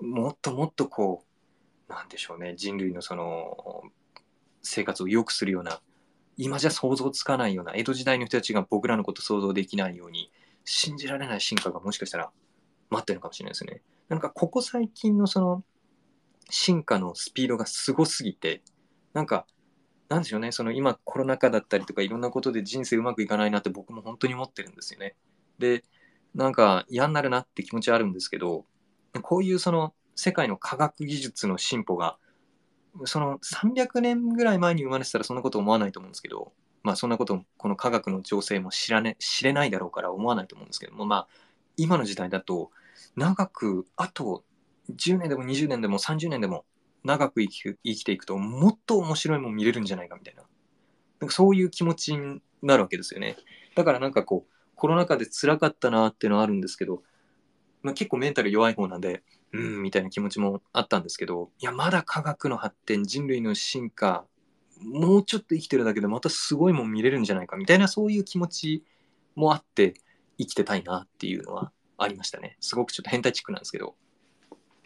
[0.00, 1.22] もっともっとこ
[1.86, 3.82] うなんでしょうね人類のその
[4.62, 5.80] 生活を良くするような
[6.38, 10.32] 今じゃ想像つかないような江戸時代の人たちが僕らのこと想像できないように
[10.64, 12.30] 信じられない進化がもしかしたら
[12.88, 13.82] 待ってるのかもしれないですね。
[14.08, 15.62] なんかここ最近のその
[16.48, 18.62] 進化のスピードがすごすぎて
[19.14, 19.46] なんか
[20.08, 25.16] なんでしょうねその今コロナ禍だったりとかいろんなことで人生うまくいかないなって僕も本当に思ってるんですよね。
[25.58, 25.84] で
[26.34, 28.66] なんか嫌になるなって気持ちはあるんですけど
[29.22, 32.18] こういうその世界の科学技術の進歩が
[33.04, 41.28] その300年ぐらい前に生まれてたらそんなこと思わないと思うんですけどまあそんなことこの科学の情勢も知らね知れないだろうから思わないと思うんですけどもまあ
[41.76, 42.70] 今の時代だと
[43.16, 44.44] 長くあと
[44.94, 46.64] 10年でも20年でも30年でも
[47.04, 50.42] 長く生き生きていくともっと面白いもん見れるんじゃないかみたいな。
[51.20, 53.36] なんかそういう気持ちになるわけですよね。
[53.74, 57.02] だからなんかこうコロナ禍で辛かったなっていうのはあるんですけど、
[57.82, 64.26] まあ、結構メンタル弱い方なんでうんみたいな気持ちもあったんですけどいやまだ科学の発展人類の進化
[64.82, 68.84] もうちょっと生きてるだけでまたすごいもん見れるんじゃないかみたいなそういう気持ち
[69.36, 69.94] もあって
[70.38, 72.56] 生きてたいなっていうのはありましたね。
[72.60, 73.94] すごくちょっと変態チックなんですけど、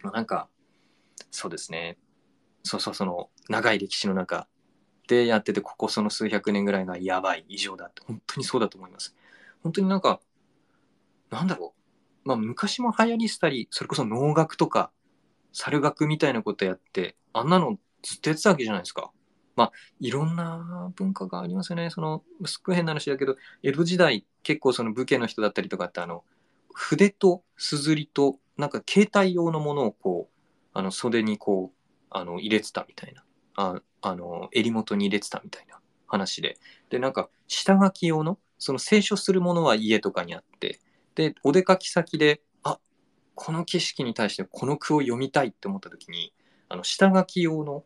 [0.03, 0.47] まあ、なんか
[1.31, 1.97] そうですね。
[2.63, 4.47] そうそうその長い歴史の中
[5.07, 8.01] でやっててここその数百年ぐらいがやばい異常だって。
[8.05, 9.15] 本当にそうだと思います。
[9.63, 10.19] 本当になんか
[11.29, 11.73] なんだろ
[12.25, 12.27] う。
[12.27, 14.91] まあ昔も流行りしたりそれこそ能楽とか
[15.53, 19.11] 猿楽みたいなことやってあんなのずっとやってたわけじゃないですか。
[19.55, 21.89] まあ、いろんな文化がありますよね。
[21.89, 26.23] その、すっごい変な話だけど、江戸時代、結構その武家の人だったりとかって、あの、
[26.73, 30.39] 筆と硯と、なんか携帯用のものをこう、
[30.73, 31.78] あの、袖にこう、
[32.09, 33.23] あの、入れてたみたいな。
[33.55, 36.57] ああの、襟元に入れてたみたいな話で。
[36.89, 40.79] で、なんか、下書き用の、その清書するものは家とかにあって、
[41.15, 42.79] で、お出かけ先で、あ、
[43.35, 46.33] この景色に対してこの句を読みたいって思った時に、
[46.69, 47.83] あの、下書き用の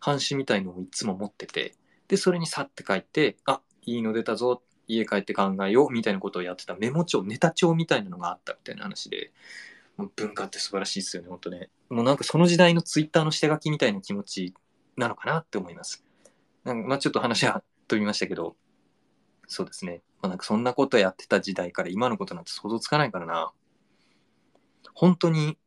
[0.00, 1.74] 半紙みたいのをいつも持ってて、
[2.08, 9.32] で、それにさって書いて、あ、いいの出たぞ、家帰って考えよう、みたいなことをやってたメモ帳、ネタ帳みたいなのがあったみたいな話で、
[10.16, 11.70] 文化って素晴らしいですよね、本当ね。
[11.92, 14.54] もうなんかその時代のツイッターの下書きみたいな気持ち
[14.96, 16.04] なのかなって思います。
[16.64, 18.56] なんかまあちょっと話は飛びましたけど、
[19.46, 20.02] そうですね。
[20.22, 23.52] まあ、なんかそんなことやってた時代から今のことなんて想像つかないからな。
[24.94, 25.58] 本当に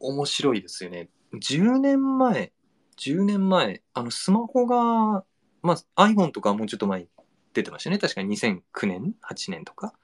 [0.00, 1.08] 面白いですよね。
[1.34, 2.52] 10年前
[2.96, 5.24] 10年前、あの、スマホが、
[5.62, 7.06] まあ、iPhone とかもうちょっと前
[7.52, 7.98] 出てましたね。
[7.98, 9.94] 確かに2009年 ?8 年とか。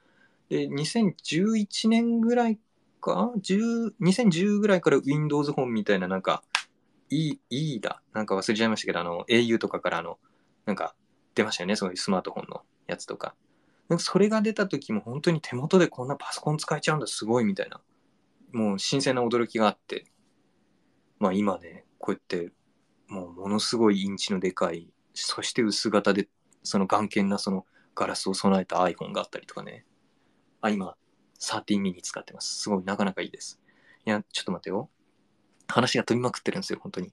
[0.48, 2.58] で、2011年ぐらい
[3.00, 6.42] か？10 ?2010 ぐらいから Windows 本みたいな、なんか、
[7.08, 8.02] いい、いいだ。
[8.12, 10.18] なんか忘れちゃいましたけど、あの、au とかからあの、
[10.66, 10.94] なんか、
[11.34, 11.76] 出ましたよね？
[11.76, 13.34] そういうスマートフォンのやつとか。
[13.88, 17.80] なんかそれが出た時も本当に手元でこんなパソコン使えちゃうんだ、すごいみたいな。
[18.52, 20.06] もう新鮮な驚きがあって。
[21.18, 22.52] まあ今ね、こうやって
[23.08, 26.28] もうものすごいインチのでかい、そして薄型で、
[26.62, 29.84] その眼見なそのガラスを備えた iPhone があったりとかね。
[30.60, 30.96] あ、今、
[31.40, 32.60] 13ミニ使ってます。
[32.62, 33.60] すごい、なかなかいいです。
[34.06, 34.90] いや、ちょっと待ってよ。
[35.66, 37.12] 話が飛びまくってるんですよ、本当に。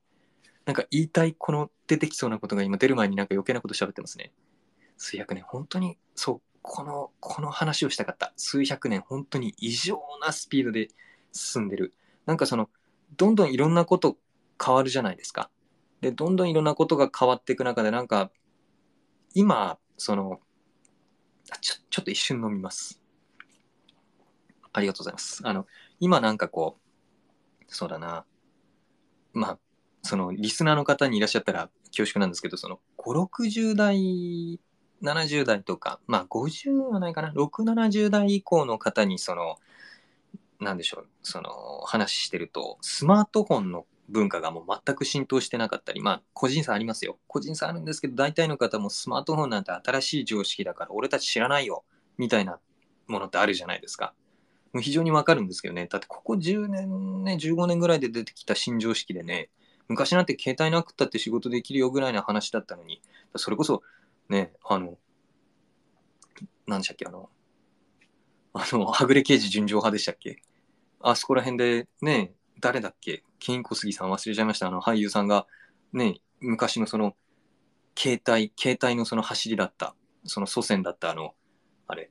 [0.65, 4.33] なんか言いたい、この出てきそうなことが今出る前になんか余計なこと喋ってますね。
[4.97, 8.33] 数百年、本当に、そう、この、この話をしたかった。
[8.35, 10.89] 数百年、本当に異常なスピードで
[11.31, 11.93] 進んでる。
[12.25, 12.69] なんかその、
[13.15, 14.17] どんどんいろんなこと
[14.63, 15.49] 変わるじゃないですか。
[16.01, 18.31] で、どんどんいろんなことが変わっていく中で、なんか、
[19.33, 20.41] 今、その、
[21.61, 23.01] ちょ、ちょっと一瞬飲みます。
[24.73, 25.41] ありがとうございます。
[25.43, 25.65] あの、
[25.99, 28.25] 今なんかこう、そうだな、
[29.33, 29.59] まあ、
[30.03, 34.59] その、リスナーの方にいらっしゃったら恐縮なんですけど、その、5、60代、
[35.01, 39.57] 70代とか、まあ、50はないかな、6、70代以降の方に、その、
[40.59, 47.19] なんでしょう、その、話してると、スマートフォンの文化がもう全く浸透してなかったり、まあ、個人差ありますよ。
[47.27, 51.83] 個人差あるんですけど、大体の方もスマートフォンなんて新しい常識だから、俺たち知らないよ、
[52.17, 52.59] みたいな
[53.07, 54.13] ものってあるじゃないですか。
[54.73, 55.87] もう非常にわかるんですけどね。
[55.87, 59.49] だってここ10年ね、15年ぐらいで出てきた新常識でね、
[59.87, 63.01] 昔なんて携帯なくったって仕事できるよぐらいの話だったのに、
[63.35, 63.81] それこそ、
[64.29, 64.97] ね、あの、
[66.67, 67.29] 何でしたっけ、あの、
[68.53, 70.41] あの、はぐれ刑事純情派でしたっけ？
[70.99, 73.23] あそこら辺でね、誰だっけ？
[73.39, 74.67] 金小杉さん忘れちゃいました。
[74.67, 75.45] あの俳優さんが
[75.93, 77.15] ね、昔のその
[77.97, 81.35] 携帯、携帯のその走りだった、その祖先だったあの、
[81.87, 82.09] あれ、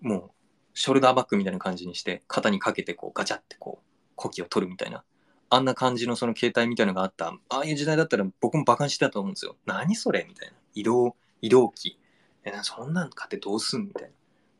[0.00, 0.30] もう
[0.74, 3.84] ショルダーバッグみたいな感じにして肩にかけてこうガチャってこう
[4.16, 5.04] 呼気を取るみたいな。
[5.50, 9.56] あんな感じのその携帯みたいなのがあった、ああいう時代だったら僕も馬鹿にしてたと思うんですよ。
[9.66, 10.54] 何それみたいな。
[10.74, 11.98] 移動、移動機。
[12.44, 14.08] え、そんなん買ってどうすんみたいな。
[14.08, 14.12] っ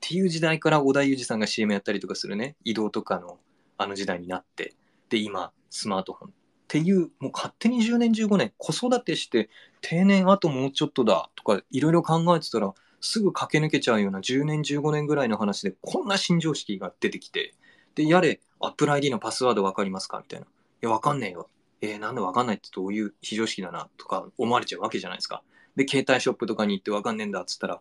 [0.05, 3.39] ていう時代から織田裕二さんが CM やったりとかするね移動とかの
[3.79, 4.75] あの時代になって
[5.09, 6.33] で今スマートフォンっ
[6.67, 9.49] ていうもう勝手に10年15年子育てして
[9.81, 17.53] 定年あともうちょっとだとかいろいろ考えてたらすぐ駆け抜けちゃうような10年15年ぐらいの話でこんな新常識が出てきて
[17.95, 20.21] でやれアップル ID のパスワード分かりますか？
[20.21, 20.47] みたいな。
[20.47, 20.49] い
[20.83, 21.49] や、分かんねえよ。
[21.81, 23.89] えー、なんで分かんないってどういう非常識だな？
[23.99, 25.43] とか思われちゃうわけじゃないですか。
[25.75, 27.81] で、携帯ショップとかに行って分かんねえんだっつったら、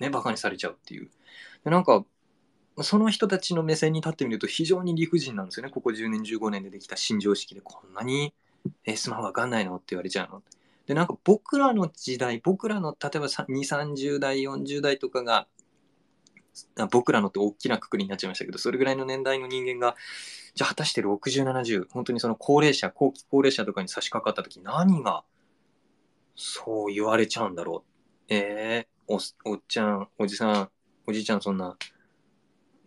[0.00, 1.08] ね、バカにされちゃうっていう。
[1.64, 2.04] でなんか、
[2.82, 5.72] その人たちの目線に立ってみると非常に理不尽なんですよね。
[5.72, 8.34] ここ10年、15年でできた新常識でこんなに、
[8.84, 9.76] えー、スマホ分かんないの？
[9.76, 10.42] って言われちゃうの。
[10.88, 15.46] で、なんか僕らの時代、僕らの例えば2、30代、40代とかが、
[16.90, 19.94] 僕らのって大きなくくりになっちゃいましたけど、それぐらいの年代の人間が、
[20.54, 25.22] じゃあ果たして60、70、本当にその高齢者、後期高齢者とかに差し掛かった時何が
[26.34, 28.34] そう言われちゃうんだろう。
[28.34, 29.12] えー、
[29.44, 30.70] お、おっちゃん、おじさん、
[31.06, 31.76] おじいちゃんそんな、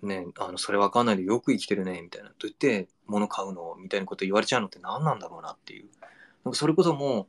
[0.01, 2.29] ね、あの、それわかんないでよく生きてるね、みたいな。
[2.29, 5.89] どうやって物買うのみたいなこと言われちゃうのって何なんだろうなっていう。
[6.43, 7.27] なんかそれこそもう、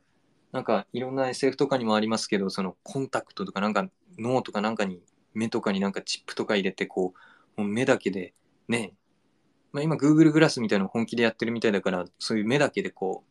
[0.53, 3.89] なんかいろんな SF とかにもありますけど、そのコンタクトとかなんか
[4.19, 5.01] 脳とかなんかに
[5.35, 7.15] 目とかになんかチップとか入れてこ
[7.57, 8.35] うもう目だけで
[8.69, 8.93] ね、
[9.73, 13.25] まあ、今 Google グラスみたいなの本気でやってるみたいだからそういう目だけでこ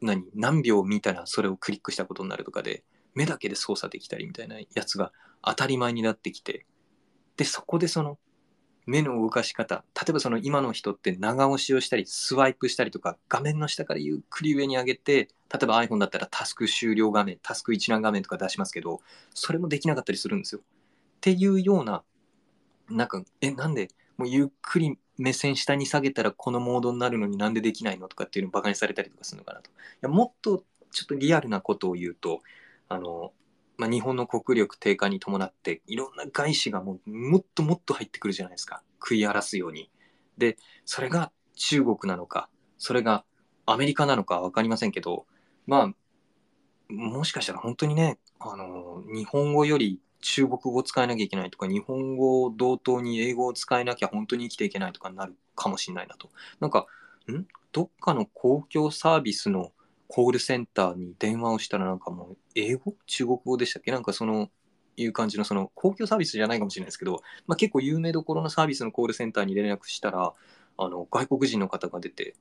[0.00, 2.82] う何何秒見たらそれをクリックしたことになるとかで
[3.14, 6.66] 目だけで操作できたりみたいなやつが当たり前になってきて
[7.36, 8.18] でそこでその
[8.88, 19.00] 目の動かし方例えばその今の人って長押しをしたりスワイプしたりとか画面の下からゆっくり上に上げて例えば iPhone だったらタスク終了画面タスク一覧画面とか出しますけど
[19.34, 20.62] それもできなかったりするんですよ
[21.18, 22.04] っていうような、
[22.88, 29.70] なんか、え、なんで、もうゆっくり目線下に下げたらこのモードになるのになんでできないのとかっていうのをバカにされたりとかするのかなと。
[29.70, 32.40] いやもっとちょっとリアルなことを言うと、
[32.88, 33.32] あの、
[33.78, 38.82] まあ、日本の国力低下に伴っていろんな外資がもうもっともっと入ってくるじゃないですか。
[39.00, 39.90] 食い荒らすように。
[40.36, 43.24] で、それが中国なのか、それが
[43.66, 45.26] アメリカなのか分かりませんけど、
[45.66, 56.30] まあ、もしかしたら本当にね、あの、日本語より中国語を使えなきゃいけないとか、日本語を同等に英語を使えなきゃ本当に生きていけないとかになるかもしれないなと。
[56.60, 56.86] なんか、
[57.30, 57.46] ん？
[57.70, 59.72] どっかの公共サービスの
[60.08, 62.94] コールセンターに電話をしたらなんかもう英語？
[63.06, 63.92] 中国語でしたっけ？
[63.92, 64.50] なんかその
[64.96, 70.32] いう感じのその公共サービスじゃないかもしれないですけど、まあ、結構有名どころのサービスのコールセンターに連絡したら
[70.76, 72.34] あの外国人の方が出て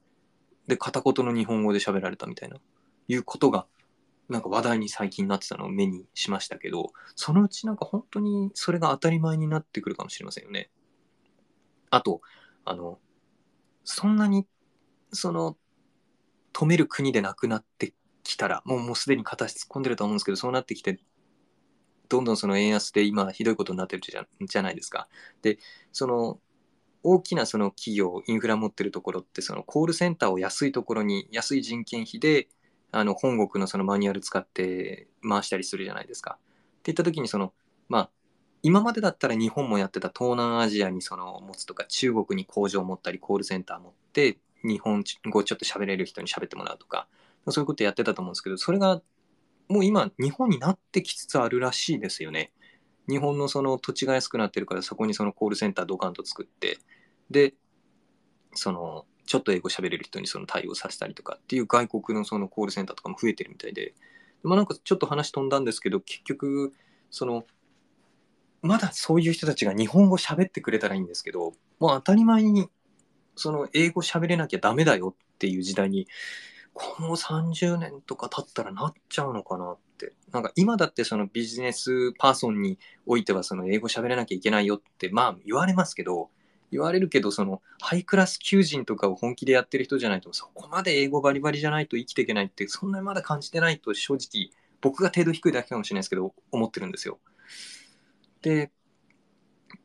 [0.66, 2.58] で片言の日本語で喋られたみたいな
[3.08, 3.68] いうことが
[4.30, 10.70] なんか話題に最近なってたのを目にしましたけど、そのうちなんか本当にそれが当たり前になってくるかもしれませんよね。
[11.90, 12.20] あと、
[12.66, 13.00] あの、
[13.86, 14.46] そんなに、
[15.14, 15.56] その、
[16.58, 17.94] 止める国でなくなって
[18.24, 21.00] きたら、もうもうすでに形突っ込んでると思うんですけど、そうなってきて、
[22.10, 25.08] どんどんその円安で今ひどいことになってるじゃじゃないですか。
[25.44, 25.60] で、
[25.92, 26.40] その、
[27.04, 32.48] 大きなその企業、インフラ持ってるところって、そのコールセンターを安いところに、安い人件費で
[32.92, 36.40] あの本国のそのマニュアル使って回したりするじゃないですか。
[36.80, 37.54] っていった時にその
[37.90, 38.10] まあ
[38.64, 47.08] 今までだったら日本もやってた東南アジアにその持つとか中国に工場を持ったりコールセンター持って日本語ちょっと喋れる人に喋ってもらうとか
[47.50, 49.02] そういうことやってたと思うんですけどそれが
[49.70, 52.52] もう今日本になってきつつあるらしいですよね。
[53.10, 56.78] 日本のその土地が安くなってるからそこにそのコールセンタードカンと作って
[57.30, 57.54] で
[58.54, 63.94] そのちょっと英語喋れる人にその対応させたりとかっていう外国のそのコールセンターとかも増えてるみたいで、
[64.42, 66.74] まあなんかちょっと話飛んだんですけど、結局、
[67.12, 67.46] その、
[68.62, 72.70] まだそういう人たちが日本語喋ってくれたらいいんですけど、もう当たり前に、
[73.38, 76.08] その英語喋れなきゃダメだよっていう時代に、
[76.74, 80.14] この30年とか経ったらなっちゃうのかなって。
[80.32, 86.30] なんか今だってそのビジネスパーソンにおいてはその英語喋れなきゃいけないよってまあ言われますけど、
[86.72, 94.50] 言われるけど、その、ハイクラス求人とかを本気でやってる人じゃないと、そこまで英語バリバリじゃないと生きていけないって、そんなにまだ感じてないと正直、
[94.82, 97.20] 僕が程度低いだけかもしれないですけど、思ってるんですよ。
[98.42, 98.72] で、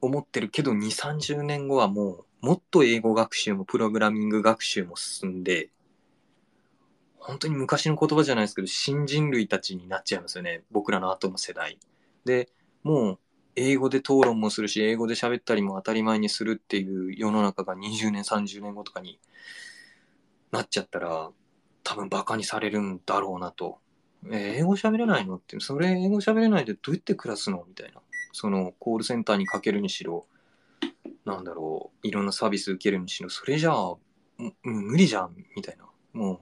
[0.00, 5.70] 思ってるけど、2、30年後はもう、もっと英語学習もプログラミング学習も進んで、
[7.16, 10.64] 本当に昔の言葉じゃないですけど、新人類たちになっちゃいますよね。
[10.72, 11.78] 僕らの後の世代。
[12.24, 12.48] で、
[12.82, 13.18] もう、
[13.54, 19.20] 英語で討論もするし、英語で喋ったりも当たり前にするっていう世の中が20年、30年後とかに
[20.50, 21.30] なっちゃったら、
[21.84, 23.78] 多分バカにされるんだろうなと。
[24.32, 25.36] え英語喋れないの？
[25.36, 27.64] って、それ英語喋れないでどうやって暮らすの？
[27.68, 28.00] みたいな。
[28.32, 30.26] そのコールセンターにかけるにしろ、
[31.24, 33.96] なんだろう、いろんなサービス受けるにしろ、それじゃあ、
[34.62, 35.84] 無理じゃん、みたいな。
[36.12, 36.40] も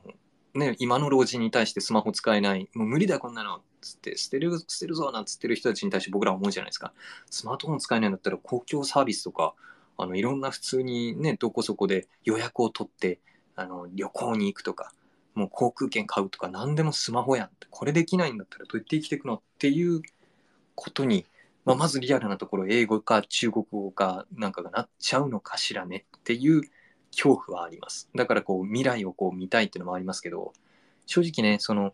[0.54, 6.92] う、ね、今の老人に対してスマホ使えない、もう無理だ、こんなのっつって捨てる捨てるぞなんつってる人たちに対して僕ら思うじゃないですか。
[7.30, 9.54] スマートフォン使えないんだったら公共サービスとか
[9.96, 13.20] あのいろんな普通にねどこそこで予約を取って
[13.56, 14.92] あの旅行に行くとか
[15.34, 17.66] もう航空券買うとか何でもスマホやんって。
[17.70, 19.36] これできないんだったらどうやって生きていくの？
[19.36, 20.02] っていう
[20.74, 21.24] ことに、
[21.64, 26.62] まあ、まずリアルなところ英語か中国語かなんかがなっちゃうのかしらねっていう
[27.11, 28.08] 恐怖はあります。
[28.14, 30.52] だからこう未来をこう見たいっていうのもありますけど
[31.06, 31.92] 正直ねその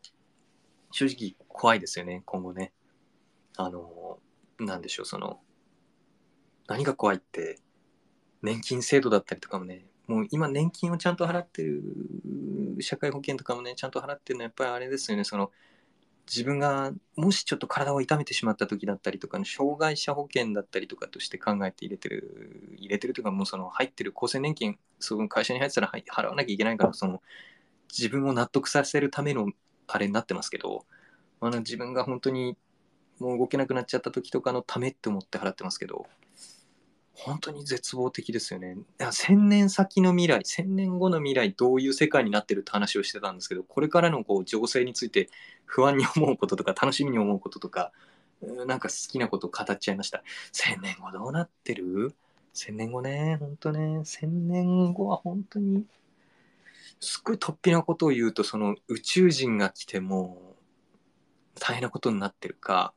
[0.93, 2.73] 正直怖いですよね今後ね。
[3.57, 4.19] あの
[4.59, 5.41] なんでしょうその
[6.69, 7.59] 何が怖いって
[8.43, 11.83] 年金制度だったりとかもねもう今年金をちゃんと払ってる
[12.81, 15.25] 社会保険とかもねちゃんと払ってるのはやっぱりあれですよね。
[15.25, 15.51] その
[16.27, 27.23] 自分がもしちょっと体を痛めてしまった時だったりとかの障害者保険だったりとかとして考えて入れてる入れてるというかもうその入ってる厚生年金その会社に入ってたら払わなきゃいけないからその
[27.97, 29.51] 自分を納得させるための
[29.87, 30.85] あれになってますけど、
[31.41, 32.57] あの自分が本当に
[33.21, 36.07] もう動けなくなっちゃった時とかのためって思って払ってますけど
[37.19, 38.77] 本当に絶望的ですよね。
[38.99, 45.31] 1000年先の未来、1000年後の未来、どういう世界になってるって話をしてたんですけど、これからのこう情勢について
[45.65, 47.93] 不安に思うこととか、楽しみに思うこととか、
[48.67, 50.23] なんか好きなことを語っちゃいました。
[50.53, 52.15] 1000年後どうなってる
[52.55, 55.87] ?1000 年後ね、本当ね、1000年後は本当に、
[57.01, 60.55] すっごい突飛なことを言うと、その宇宙人が来ても
[61.59, 62.93] 大変なことになってるか、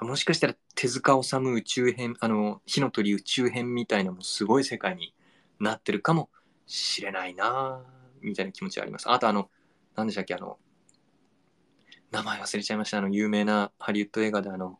[0.00, 5.14] もしかしたら手塚治虫宇宙編、あの、火の鳥宇宙編みたいなもすごい世界に
[5.60, 6.30] なってるかも
[6.66, 7.82] しれないな
[8.20, 9.10] みたいな気持ちはあります。
[9.10, 9.50] あとあの、
[9.94, 10.58] 何でしたっけ、あの、
[12.10, 12.98] 名前忘れちゃいました。
[12.98, 14.78] あの、有名なハリウッド映画であの、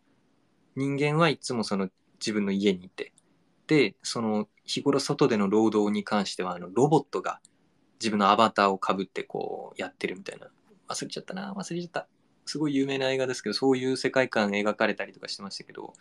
[0.77, 1.89] 人間はいつもその
[2.21, 3.13] 自分の家にいて、
[3.67, 7.41] で、その日頃外での労働に関しては、あの、ロボットが
[8.01, 10.49] 自分のアバターをかぶってこうやってるみたいな。
[10.89, 12.09] 忘れちゃったな忘れちゃった。
[12.47, 15.95] すごい有名な映画ですけど、そういう世界観描かれたりとかしてましたけど、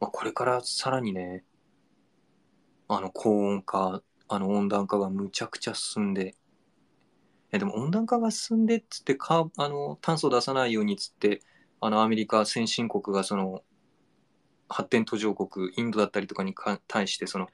[0.00, 1.44] まあ、これからさらにね、
[2.88, 6.34] あの高温化、あの温暖化がむちゃくちゃ進んで、
[7.50, 11.40] えでも温暖化が進んでっつってかあの炭素出さないようにっつって
[11.80, 13.62] あのアメリカ先進国がその
[14.68, 17.48] 発展途上国インドだったりとかにか対してその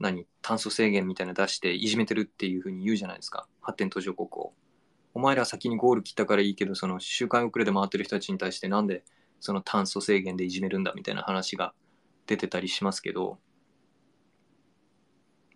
[0.00, 4.52] 何炭素制限みたいなの出していじめてるっていうふうに言うじゃないですか発展途上国を。
[5.16, 9.02] お前ら先にゴール切ったからいいけど、その周回遅れで回ってる人たちに対してなんで
[9.40, 11.72] その炭素制限でいじめるんだみたいな話が
[12.26, 13.38] 出てたりしますけど、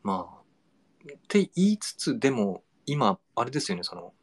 [0.02, 4.14] まあ、って言いつつ、でも今、あれですよね、その、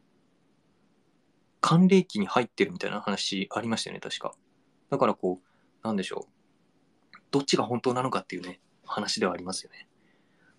[1.61, 4.33] 寒冷期に入ってるみたいな話ありましたよね、確か。
[4.89, 7.17] だからこう、なんでしょう。
[7.29, 9.87] どっちが本当なのかっていうね、話ではありますよね。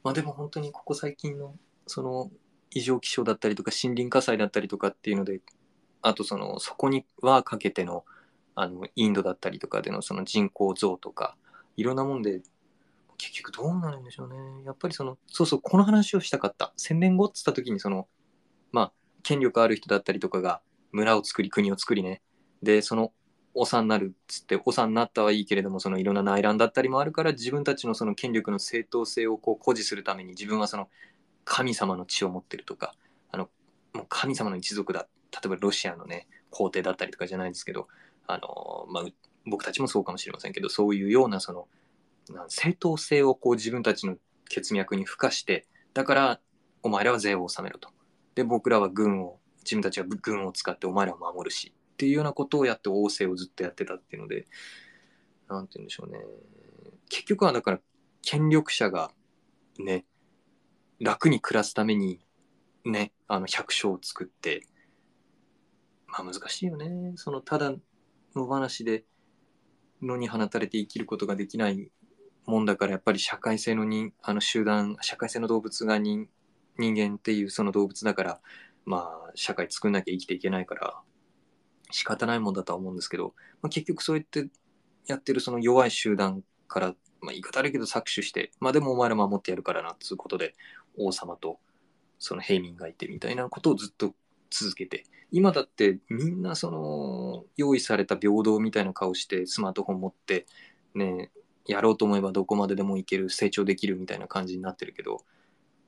[0.05, 1.57] まあでも本当にここ最近の、
[1.89, 2.31] その、
[2.71, 5.41] 異常気象だったりとか森林火災だったりとかっていうので
[6.03, 8.05] あとそのそこにはかけての
[8.55, 11.37] あのインドだったりとかでのその人口増とか
[11.77, 12.43] いろんなもんで
[13.17, 14.37] 結局どうなるんでしょうね。
[14.65, 16.73] やっぱりそのそうそうこの話をしたかった。
[16.77, 18.09] 千年後っつった時にその
[18.73, 18.93] まあ
[19.23, 20.61] 権力ある人だったりとかが
[20.93, 22.23] 村を作り国を作りね。
[22.63, 23.13] でその
[23.55, 30.89] 長になるっつって長になったはいいけれどもそのいろんな内乱だったりもあるから自分たちのその権力の正当性をこう誇示するために自分はその
[31.49, 32.95] 神様の血を持ってるとか
[33.31, 33.49] あの
[33.95, 35.09] もう神様の一族だ。
[35.31, 37.87] 例えばロシアのね皇帝だったりとかじゃないですけど
[38.27, 39.05] あの、まあ、
[39.47, 41.69] 僕たちもそうかもしれませんけどそういうようなその
[42.49, 44.17] 正当性をこう自分たちの
[44.49, 46.41] 血脈に付加してだから
[46.83, 47.91] お前らは税を納めろと。
[48.35, 54.47] で僕らは軍を自分たちは軍を使ってお前らを守るしっていうようなことをやって王政をずっとやってたっていうので
[55.49, 56.21] 何て言うんでしょうね。
[57.09, 57.81] 結局はだから
[58.23, 59.11] 権力者が
[59.79, 60.05] ね
[61.01, 62.21] 楽に暮らすために
[62.85, 64.63] ね、あの百姓を作って、
[66.07, 67.13] まあ難しいよね。
[67.17, 67.73] そのただ
[68.35, 69.05] の話で
[70.03, 71.91] 野に放たれて生きることができない
[72.47, 76.27] もんだからやっぱり社会性のにあの集団社会性の動物が人
[76.79, 78.41] 人間っていうその動物だから
[78.87, 80.95] まあ社会作んなきゃ生きていけないから
[81.91, 84.49] 仕方ないもんだとは思うんですけど、まあ、結局そうやって
[85.07, 86.89] やってるその弱い集団から、
[87.21, 90.55] まあ、言い方悪いけど搾取してまあでもお前ら守ってやるからなっつうことで
[90.99, 91.59] 王様と
[92.19, 94.15] その平民がいてみたいなことをずっと
[94.51, 100.47] 続けて今だってみんなその用意された平等みたいな顔してスマートフォン持って
[100.95, 101.31] ね
[101.67, 105.19] やろうと思えばどこまででもいける成長できるみたいな感じになってるけど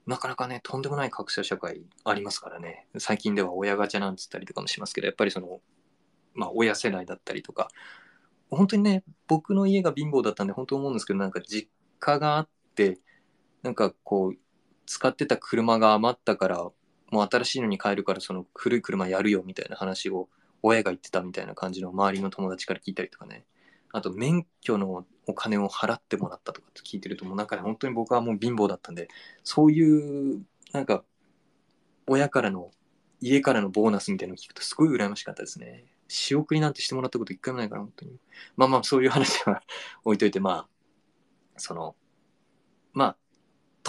[0.07, 2.87] なかなかねとんでもない格差社会ありますからね。
[2.99, 5.61] 最近では親ガチャなんつったりとかもしますけどやっぱりその
[6.35, 7.69] まあ親世代だったりとか
[8.51, 12.99] 本当にね僕の家が貧乏だったんで本当思うんですけどなんか実家があって
[13.63, 14.39] なんかこう
[14.91, 16.57] 使ってた車が余ったから
[17.13, 20.29] もう新しいのに変えるからその古い車やるよみたいな話を
[20.65, 23.45] 親が言ってたみたいな感じの周りの友達から聞いたりとかね。
[23.93, 29.07] あと免許のお金を払ってもらったとかって聞いてるともうなんかね本当に僕はもう貧乏だったんで
[29.45, 31.05] そういうなんか
[32.09, 32.73] 親からの
[33.21, 35.85] 家からのボーナスみたいなのを聞くとすごい羨ましかったですね。
[36.09, 38.19] 仕送りなんてしてもらったこと一回もないから本当に。
[38.57, 39.63] まあまあそういう話は
[40.05, 40.69] 置いといてまあ
[41.59, 41.95] その
[42.93, 43.17] まあ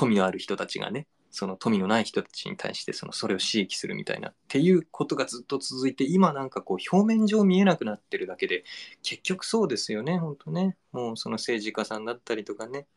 [0.01, 8.63] 富のある人たちがねその富のない人たちに対してそのそれを刺激するみたいなっていうことがずっと続いて今なんかこう表面上見えなくなってるだけで
[9.03, 10.75] 結局そうですよね本当ね。
[10.91, 12.87] もうその政治家さんだったりとかね。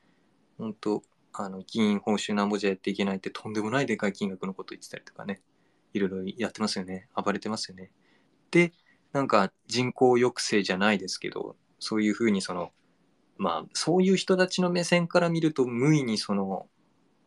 [0.57, 1.03] 本当
[1.33, 5.43] あの議員報酬なんぼじゃやっていけないってとんでもないでかい金額のこと言ってたりとかね。
[5.93, 7.09] いろいろやってますよね。
[7.15, 7.91] 暴れてますよね。
[8.51, 8.73] で
[9.13, 12.73] なんか人口抑制じゃないですけどそういうふうにその
[13.37, 16.67] まあそういう人たちの目線から見ると無意にその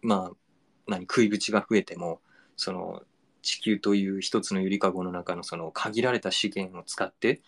[0.08, 0.36] まあ
[0.88, 2.22] 何食い口が増えても
[2.56, 3.04] その
[3.42, 7.42] 地球という一つのゆりかごの中のその限られた資源を使って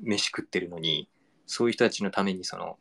[0.00, 1.08] 飯食ってるのに
[1.46, 2.78] そういう人たちのためにその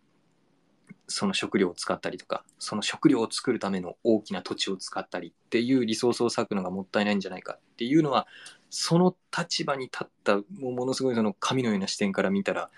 [1.07, 8.27] その食料を使ったりとかその食料を作るための大きな土地を使ったりっていうリソースを割くのがもったいないんじゃないかっていうのは
[8.69, 12.69] その立場に立ったもうものすごいその神のような視点から見たら、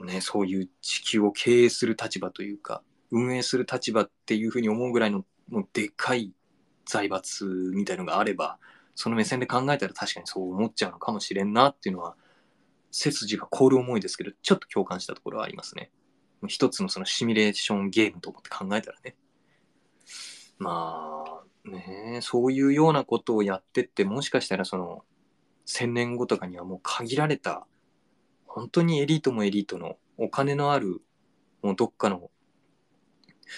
[0.00, 6.32] ね、そういう地球を経営する立場というか運営する立場っていうふうに思うぐらいのもうでかい
[6.84, 8.58] 財閥みたいのがあれば
[8.94, 12.16] その目線で考えたら確かにそう思っちゃうのかもしれんなっていうのは
[12.90, 15.90] 背筋が凍る思いですけどちょっと共感したところはありますね。
[16.46, 19.16] 一つのそのシミュレーションゲームと思って考えたらね。
[20.58, 25.04] まあねそういうようなことをやってってもしかしたらその
[25.66, 27.66] 1000年後とかにはもう限られた
[28.46, 31.02] 本当にエリートもエリートのお金のある
[31.62, 32.30] もうどっかの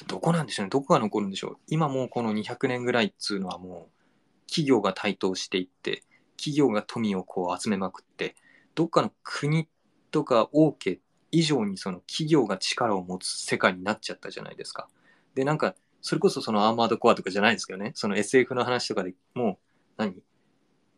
[0.06, 0.70] どこなんでしょうね。
[0.70, 1.56] どこが残るんでしょう。
[1.68, 6.02] 今もうこの200年ぐらいっつうのはもう企業が台頭していって、
[6.36, 8.36] 企業が富をこう集めまくって、
[8.74, 9.68] どっかの国
[10.10, 11.00] とか王家
[11.32, 14.88] 以上にその企業が力を持つ世界になっちゃったじゃないですか。
[15.34, 19.58] で、なんか、それこそそのアーマードコアとかじゃないですけどね、その SF の話とかでもう、
[19.96, 20.14] 何？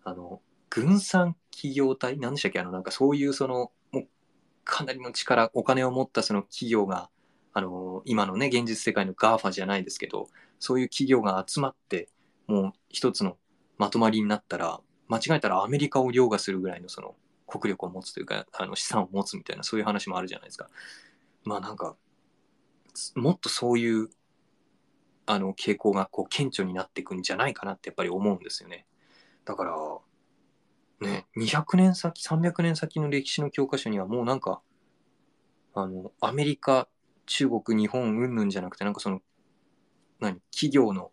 [0.05, 0.41] あの、
[0.71, 2.19] 軍産企業体？
[2.19, 2.61] 何でしたっけ？
[2.61, 4.07] あの、なんかそういうその、もう
[4.65, 7.11] かなりの力、お金を持ったその企業が、
[7.53, 10.29] あの今のね現実世界の GAFA じゃないですけど
[10.59, 12.09] そういう企業が集まって
[12.47, 13.37] もう一つの
[13.79, 17.15] まとまりになったら間違えたらアメリカを凌駕するぐらいのその
[17.47, 20.69] 国力を持つというかあの資産を持つみたいなそういう話もあるじゃないですか。
[21.45, 21.97] まあなんか
[23.15, 24.09] もっとそういう
[25.27, 28.87] あの傾向がこう顕著になっていくんじゃないかなってやっぱり思うんですよね。
[29.45, 29.77] だから
[31.01, 34.63] ね200年先300年先の歴史の教科書にはもうなんか
[35.75, 36.89] あのアメリカ
[37.27, 39.21] 中国日本云々じゃなくてなんかその
[40.21, 40.41] 何？
[40.51, 41.11] 企業の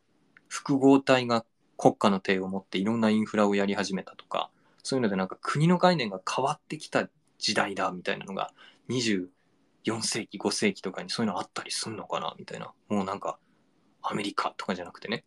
[0.48, 1.46] 複合体が
[1.78, 4.50] 国家の手を持っていろんなインフラをやり始めたとか
[4.84, 8.52] そういうのでなんか国の概念が変わってきた時代だみたいなのが
[8.90, 9.28] 24
[10.02, 12.74] 世紀5世紀とかにそういうのあったりすんのかなみたいな。
[12.90, 13.40] もうなんか
[14.02, 15.24] アメリカとかじゃなくてね。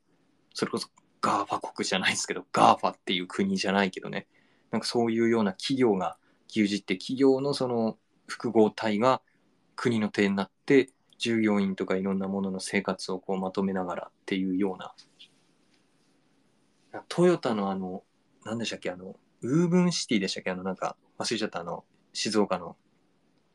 [0.55, 0.89] それこそ
[1.21, 4.27] GAFA 国じゃないですけど GAFA っていう国じゃないけどね。
[4.71, 6.17] なんかそういうような企業が
[6.51, 9.23] 牛耳って企業のその複合体が
[9.77, 14.95] 国の手になって従業員とかいろんなものの生活をこうまとめながらっていうような。
[17.09, 18.03] トヨタのあの
[18.45, 22.77] 何でしたっけあのウーブンシティでしたっけあのなんか忘れちゃったあの静岡の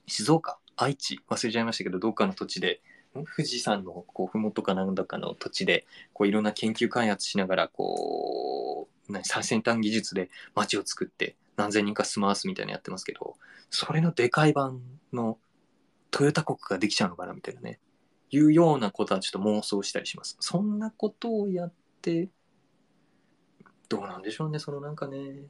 [0.07, 0.57] 静岡？
[0.75, 1.19] 愛知？
[1.29, 2.81] 忘れちゃいましたけどどっかの土地で
[3.13, 13.35] 富士山のこう麓かなんだかの土地でこういろんな研究開発しながらこう何最先端技術で街を作って何千人か住まわすみたいなやってますけど
[13.69, 14.81] それのでかい版
[15.13, 15.37] の
[16.17, 17.79] トヨタ国ができちゃうのかなみたいなね、
[18.31, 20.35] いうようなことはちょっと妄想したりします。
[20.39, 22.29] そんなことをやって、
[23.87, 25.45] どうなんでしょうね、そのなんかね、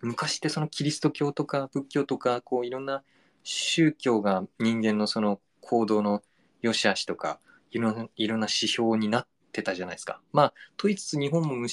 [0.00, 3.04] 昔ってそのキリスト教とか仏教とか、こういろんな
[3.44, 6.24] 宗教が人間のその行動の
[6.60, 7.38] 良し悪しとか、
[7.70, 10.20] いろんな指標になってたじゃないですか。
[10.32, 11.68] まあ、と言いつつ日本も無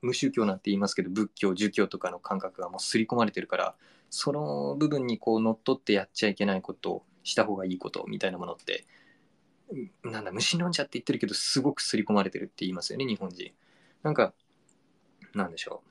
[0.00, 3.74] 無宗教なんて言いますけど、仏教、儒教とかの感覚がもう刷り込まれてるから、
[4.08, 8.84] その部分にこう乗っ取ってやっちゃいけないことした方がいいことみたいなものって
[10.02, 13.52] なんだ虫飲んじゃって言ってるけどすごく刷り込まれてるって言いますよね日本人。
[14.02, 14.32] なんか
[15.34, 15.90] なんでしょう。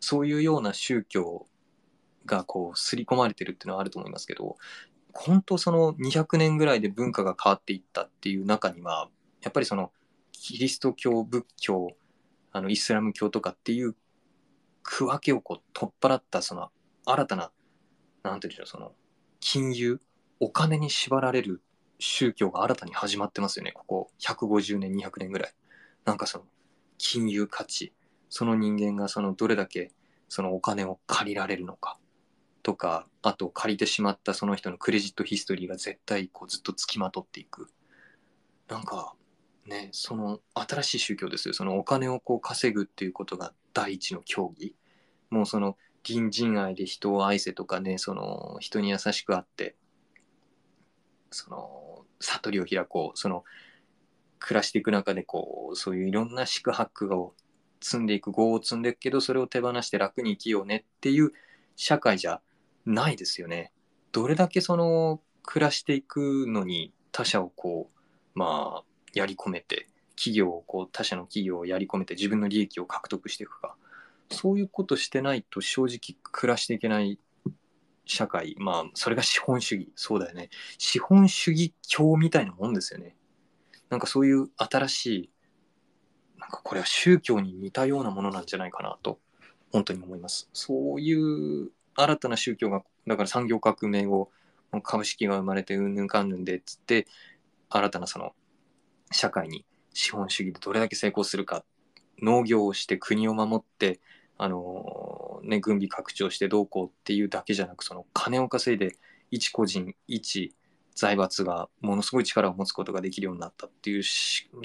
[0.00, 1.46] そういうような宗教
[2.24, 4.56] がこう刷り込まれてるっていうのはあると思いますけど
[5.12, 9.10] 本当その200年ぐらいで文化が変わっていったっていう中には
[9.42, 9.92] やっぱりその
[10.32, 11.88] キリスト教仏教
[12.52, 13.94] あのイスラム教とかっていう
[14.82, 16.70] 区分けをこう取っ払ったその
[17.04, 17.50] 新たな、
[18.22, 18.92] なんていうんでしょう、その、
[19.40, 20.00] 金融、
[20.40, 21.62] お金に縛られる
[21.98, 25.52] 宗教が新たに始まってますよね、ここ150年、200年ぐらい。
[26.04, 26.44] なんかその、
[26.98, 27.92] 金融価値、
[28.30, 29.92] その人間がそのどれだけ
[30.28, 31.98] そのお金を借りられるのか。
[32.62, 37.68] とかあと借りてしまったその人のクレジットヒストリーが絶対こうずっとつきまとっていく。
[38.68, 39.14] なんか
[39.66, 41.54] ねその新しい宗教ですよ。
[41.54, 44.74] そのお金をこう稼ぐっていうことが第一の競技
[45.30, 49.74] もうその隣人愛で人を愛せとかねその人に優しくあって
[51.30, 53.44] その悟りを開こうその
[54.38, 57.34] 暮らしていく中でこうそういういろんな四苦八苦を
[57.80, 61.32] 積んでいく業を積んでいくけどそれを手放して楽に生きようねっていう
[61.76, 62.40] 社会じゃ
[62.84, 63.72] ないですよね。
[64.12, 73.74] どれだけその暮らしていくのに他者をこうまあやり込めて企業をこう他社の企業をやり込めて自分の利益を獲得していくか
[74.30, 77.18] そういうことしてないと正直暮らしていけない
[78.10, 79.92] 社会まあそれが資本主義。
[79.94, 80.50] そうだよね。
[80.78, 83.16] 資本主義教みたいなもんですよね。
[83.88, 85.30] なんかそういう新しい
[86.38, 89.20] なんかこれは宗教に似たようなものなんじゃないかなと
[89.72, 90.48] 本当に思います。
[90.52, 94.30] そういう新たな宗教がだから産業革命後
[94.82, 97.06] 株式が生まれてうんぬんかんぬんでっつって
[97.68, 98.32] 新たなその
[99.12, 101.64] 社会に資本主義でどれだけ成功するか
[102.22, 104.00] 農業をして国を守って
[104.36, 105.09] あの
[105.42, 108.96] ね軍備拡張してどうこうっていうだけじゃなくその金を稼いで
[109.30, 110.54] 一個人一
[110.94, 114.02] 財閥がものすごい力を持つことができるようになったっていう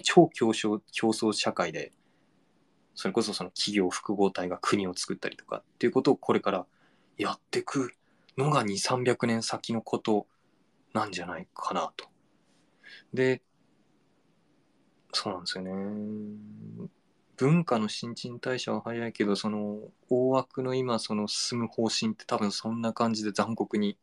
[0.03, 1.91] 超競争競争社会で
[2.95, 6.65] それこそその企業複合体が国を作ったりとかっていうことをこれから
[7.17, 7.93] やっていく
[8.38, 10.28] のが2300年先のこと
[10.93, 12.05] なんじゃないかなと。
[13.13, 13.41] で
[15.13, 15.71] そうなんですよね。
[17.38, 19.80] 文化の新陳代謝は早いけどその
[20.10, 23.98] 大枠の今その進む方針って多分そんな感じで残酷に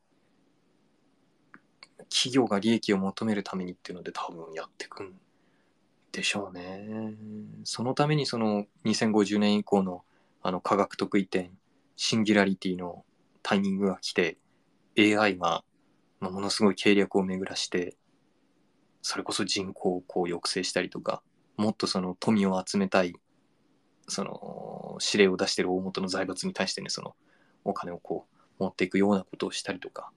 [2.11, 5.15] 企業が利益を求めるためにっていうので多分やってくん
[6.13, 7.15] でしょうね。
[7.65, 10.05] そのためにその2050年以降の
[10.43, 11.51] あの科学得意点
[11.97, 13.05] シンギュラリティの
[13.43, 14.37] タイミングが来て
[14.99, 15.65] AI が、
[16.21, 17.97] ま、ものすごい計略を巡らして
[19.03, 21.23] それこそ人口をこう抑制したりとか
[21.57, 23.15] もっとその富を集めたい
[24.09, 27.15] その指令を出してる大元の財閥に対してねその
[27.65, 28.27] お金をこ
[28.59, 30.11] う持っていくようなことをしたりとか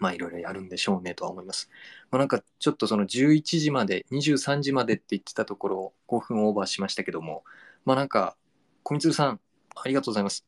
[0.00, 1.68] まあいろいろやるんでしょうねとは思います。
[2.10, 7.44] まあ、なんかちょっとその11時まで、23時までって言ってたところ5分オーバーしましたけども、
[7.84, 8.34] まあなんか、
[8.82, 9.40] 小光さん、
[9.76, 10.46] ありがとうございます。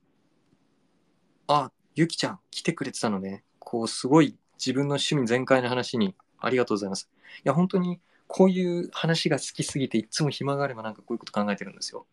[1.47, 3.45] あ、ゆきちゃん来てくれてたのね。
[3.59, 7.11] こうすごい自分の趣味全開の話にありがとうございます。
[7.37, 8.01] いや本当に
[8.35, 12.07] こういう話が好きすぎていつも暇があればなんかこういうこと考えてるんですよ。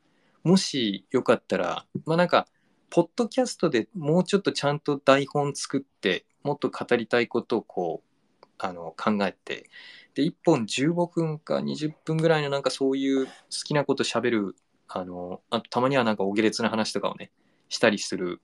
[0.44, 2.46] もしよかったら、まあなんか、
[2.90, 8.10] ポッドキャストでもうちょっとちゃんと台本作って、もっと語りたいことをこう
[8.58, 9.70] あの考えて
[10.14, 13.32] で1本15分か20分ぐらいのなんかそういう好
[13.64, 14.56] きなこと喋る
[14.88, 17.32] あのあとたまにはなんかお下劣な話とかをね
[17.70, 18.42] したりする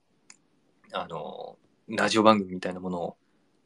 [0.92, 1.58] あの
[1.88, 3.16] ラジオ番組みたいなものを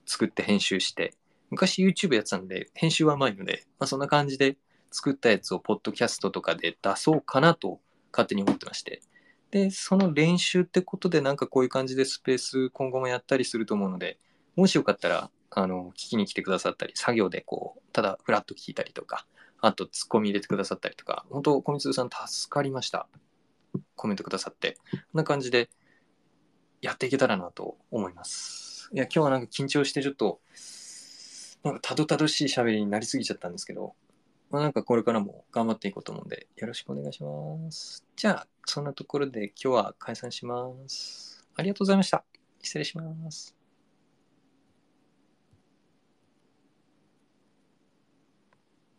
[0.06, 1.14] 作って編集して
[1.50, 4.56] 昔 YouTube やってたんで編集は甘いので、まあ、そんな感じで
[4.90, 7.80] 作ったやつをポッドキャストとかで出そうかなと
[8.12, 9.02] 勝手に思ってまして
[9.50, 14.18] で、その練習ってことでなんかこういう感じでスペース今後もやったりすると思うので、
[14.56, 19.26] もしよかったら、あの、聞きに来てくださったり、作業でこう、ただフラッと聞いたりとか、
[19.60, 23.08] あとツッコミ入れてくださったりとか、本当、小光さん助かりました。
[23.96, 24.78] コメントくださって。
[24.92, 25.68] こんな感じで
[26.80, 28.88] やっていけたらなと思います。
[28.92, 30.40] いや、今日はなんか緊張してちょっと、
[31.64, 33.94] なんかたどたどしい喋りになりすぎちゃったんですけど、
[34.50, 38.04] まあ、なんかこれからも頑張っていこうと思うんで、よろしくお願いします。
[38.16, 41.44] じゃあ、そんなところで今日は解散します。
[41.56, 42.24] ありがとうございました。
[42.62, 43.59] 失礼します。